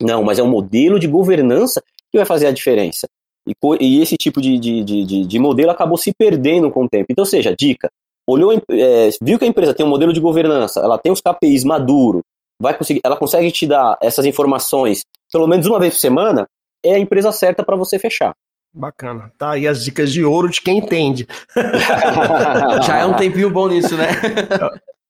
[0.00, 3.08] Não, mas é um modelo de governança que vai fazer a diferença.
[3.46, 7.06] E, e esse tipo de, de, de, de, modelo acabou se perdendo com o tempo.
[7.10, 7.90] Então, seja, dica,
[8.26, 11.64] olhou, é, viu que a empresa tem um modelo de governança, ela tem os KPIs
[11.64, 12.20] maduro,
[12.60, 15.02] vai conseguir, ela consegue te dar essas informações
[15.32, 16.48] pelo menos uma vez por semana,
[16.84, 18.34] é a empresa certa para você fechar.
[18.72, 19.32] Bacana.
[19.38, 21.26] Tá aí as dicas de ouro de quem entende.
[22.86, 24.08] Já é um tempinho bom nisso, né?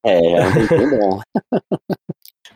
[0.04, 1.20] é, é um tempinho bom.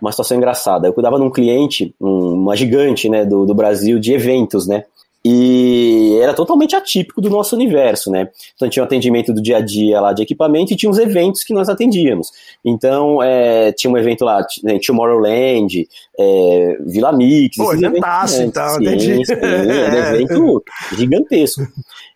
[0.00, 0.86] Uma situação engraçada.
[0.86, 4.84] Eu cuidava de um cliente, uma gigante, né, do, do Brasil, de eventos, né?
[5.24, 8.28] E era totalmente atípico do nosso universo, né?
[8.56, 11.44] Então tinha o atendimento do dia a dia lá de equipamento e tinha os eventos
[11.44, 12.32] que nós atendíamos.
[12.64, 15.86] Então é, tinha um evento lá, né, Tomorrowland,
[16.18, 17.56] é, Vila Mix.
[17.56, 19.24] Pô, eventaço, então, entendi.
[19.24, 20.64] Sim, era um evento
[20.96, 21.62] gigantesco.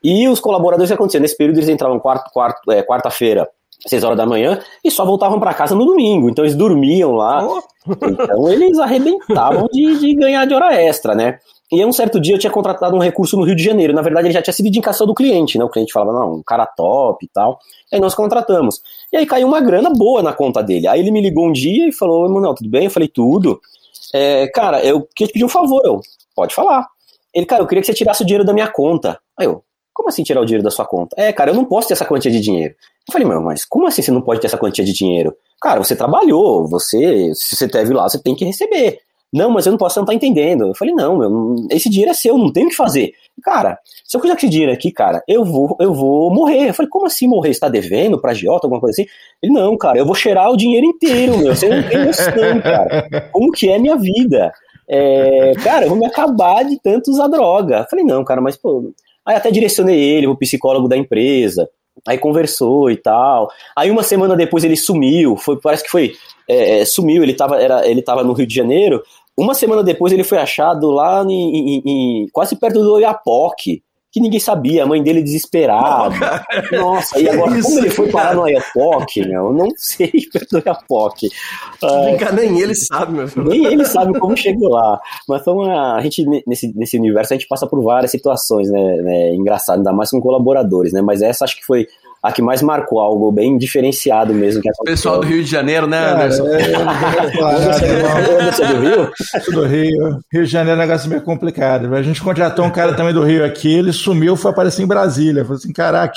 [0.02, 1.20] E os colaboradores, o que acontecia?
[1.20, 3.48] Nesse período eles entravam quarto, quarto, é, quarta-feira,
[3.86, 6.30] seis horas da manhã, e só voltavam para casa no domingo.
[6.30, 7.46] Então eles dormiam lá.
[7.46, 7.62] Oh.
[8.08, 11.38] Então eles arrebentavam de, de ganhar de hora extra, né?
[11.70, 13.92] E aí, um certo dia eu tinha contratado um recurso no Rio de Janeiro.
[13.92, 15.64] Na verdade, ele já tinha sido de indicação do cliente, né?
[15.64, 17.58] O cliente falava, não, um cara top e tal.
[17.90, 18.80] E aí nós contratamos.
[19.12, 20.86] E aí caiu uma grana boa na conta dele.
[20.86, 22.84] Aí ele me ligou um dia e falou, Emanuel, tudo bem?
[22.84, 23.60] Eu falei, tudo.
[24.14, 25.82] É, cara, eu queria te pedir um favor.
[25.84, 26.00] Eu,
[26.36, 26.86] pode falar.
[27.34, 29.18] Ele, cara, eu queria que você tirasse o dinheiro da minha conta.
[29.36, 29.64] Aí eu,
[29.96, 31.16] como assim tirar o dinheiro da sua conta?
[31.18, 32.74] É, cara, eu não posso ter essa quantia de dinheiro.
[33.08, 35.34] Eu falei, meu, mas como assim você não pode ter essa quantia de dinheiro?
[35.58, 38.98] Cara, você trabalhou, você, se você teve lá, você tem que receber.
[39.32, 40.66] Não, mas eu não posso, você não tá entendendo.
[40.66, 43.12] Eu falei, não, meu, esse dinheiro é seu, não tenho o que fazer.
[43.42, 46.68] Cara, se eu quiser esse dinheiro aqui, cara, eu vou, eu vou morrer.
[46.68, 47.54] Eu falei, como assim morrer?
[47.54, 49.10] Você tá devendo pra agiota, alguma coisa assim?
[49.42, 51.56] Ele, não, cara, eu vou cheirar o dinheiro inteiro, meu.
[51.56, 53.30] Você não tem noção, cara.
[53.32, 54.52] Como que é minha vida?
[54.86, 57.78] É, cara, eu vou me acabar de tanto usar droga.
[57.78, 58.92] Eu falei, não, cara, mas, pô.
[59.26, 61.68] Aí até direcionei ele, o psicólogo da empresa.
[62.06, 63.50] Aí conversou e tal.
[63.74, 65.36] Aí uma semana depois ele sumiu.
[65.36, 66.14] Foi, parece que foi.
[66.48, 69.02] É, é sumiu, ele estava era, ele tava no Rio de Janeiro.
[69.36, 73.82] Uma semana depois ele foi achado lá em, em, em quase perto do Oiapoque,
[74.16, 76.42] que ninguém sabia, a mãe dele desesperada.
[76.72, 79.44] Nossa, e agora Isso, como ele foi parar no meu?
[79.48, 80.10] Eu não sei
[80.50, 81.26] do Oiapoque.
[81.82, 83.46] Uh, nem ele sabe, meu filho.
[83.46, 84.98] Nem ele sabe como chegou lá.
[85.28, 89.34] Mas então, a gente, nesse, nesse universo, a gente passa por várias situações, né, né
[89.34, 91.02] engraçado, ainda mais com colaboradores, né?
[91.02, 91.86] Mas essa acho que foi
[92.26, 94.60] a que mais marcou algo bem diferenciado mesmo.
[94.60, 96.48] Que Pessoal do Rio de Janeiro, né, Anderson?
[96.48, 96.62] É,
[98.48, 99.10] é, Você é do Rio?
[99.52, 100.20] do Rio.
[100.32, 101.94] Rio de Janeiro é um negócio meio complicado.
[101.94, 105.44] A gente contratou um cara também do Rio aqui, ele sumiu, foi aparecer em Brasília.
[105.44, 106.14] Falei assim, caraca.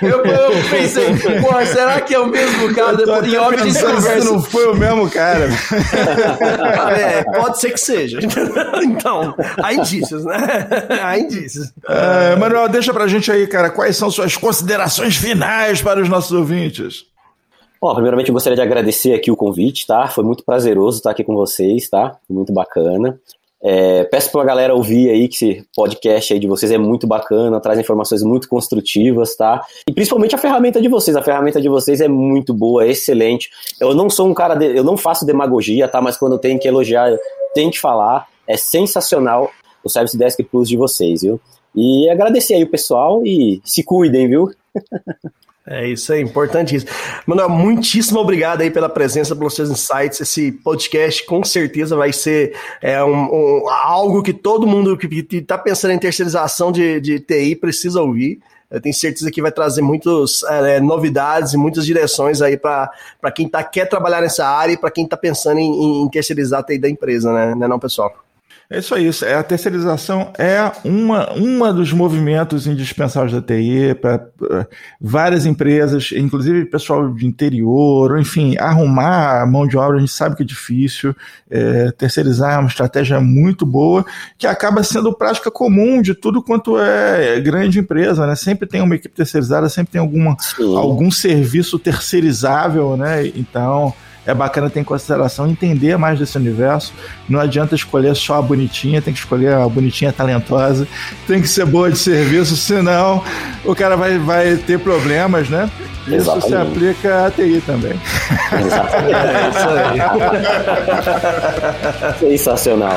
[0.00, 1.08] eu, eu pensei,
[1.42, 2.96] pô, será que é o mesmo cara?
[2.96, 4.24] Depois, em off gente conversa.
[4.24, 5.46] não foi o mesmo cara.
[6.96, 8.18] é, pode ser que seja.
[8.82, 10.68] então, há indícios, né?
[11.02, 11.70] Há indícios.
[11.86, 14.85] É, Manuel, deixa pra gente aí, cara, quais são suas considerações
[15.18, 17.06] finais para os nossos ouvintes?
[17.80, 20.08] Bom, primeiramente eu gostaria de agradecer aqui o convite, tá?
[20.08, 22.16] Foi muito prazeroso estar aqui com vocês, tá?
[22.28, 23.18] Muito bacana.
[23.62, 27.06] É, peço para a galera ouvir aí que esse podcast aí de vocês é muito
[27.06, 29.64] bacana, traz informações muito construtivas, tá?
[29.88, 33.50] E principalmente a ferramenta de vocês, a ferramenta de vocês é muito boa, é excelente.
[33.80, 36.00] Eu não sou um cara, de, eu não faço demagogia, tá?
[36.00, 37.18] Mas quando eu tenho que elogiar, eu
[37.54, 38.28] tenho que falar.
[38.46, 39.50] É sensacional
[39.82, 41.40] o Service Desk Plus de vocês, viu?
[41.76, 44.50] E agradecer aí o pessoal e se cuidem, viu?
[45.68, 46.92] É isso aí, importantíssimo.
[47.26, 50.20] Manuel, muitíssimo obrigado aí pela presença, pelos seus insights.
[50.20, 55.58] Esse podcast com certeza vai ser é, um, um, algo que todo mundo que está
[55.58, 58.38] pensando em terceirização de, de TI precisa ouvir.
[58.70, 62.88] Eu tenho certeza que vai trazer muitas é, novidades e muitas direções aí para
[63.34, 66.62] quem tá, quer trabalhar nessa área e para quem está pensando em, em terceirizar a
[66.62, 68.25] TI da empresa, né, né não, pessoal?
[68.68, 69.08] É isso aí.
[69.22, 74.28] É, a terceirização é uma, uma dos movimentos indispensáveis da TI para
[75.00, 80.34] várias empresas, inclusive pessoal de interior, enfim, arrumar a mão de obra, a gente sabe
[80.34, 81.14] que é difícil.
[81.48, 84.04] É, terceirizar é uma estratégia muito boa,
[84.36, 88.34] que acaba sendo prática comum de tudo quanto é grande empresa, né?
[88.34, 90.36] Sempre tem uma equipe terceirizada, sempre tem alguma,
[90.76, 93.26] algum serviço terceirizável, né?
[93.28, 93.94] Então
[94.26, 96.92] é bacana ter em consideração entender mais desse universo.
[97.28, 100.86] Não adianta escolher só a bonitinha, tem que escolher a bonitinha talentosa,
[101.26, 103.22] tem que ser boa de serviço, senão
[103.64, 105.70] o cara vai, vai ter problemas, né?
[106.08, 107.98] Isso se aplica a TI também.
[108.52, 109.16] Exatamente.
[109.16, 109.68] É isso
[112.20, 112.36] aí.
[112.36, 112.96] Sensacional.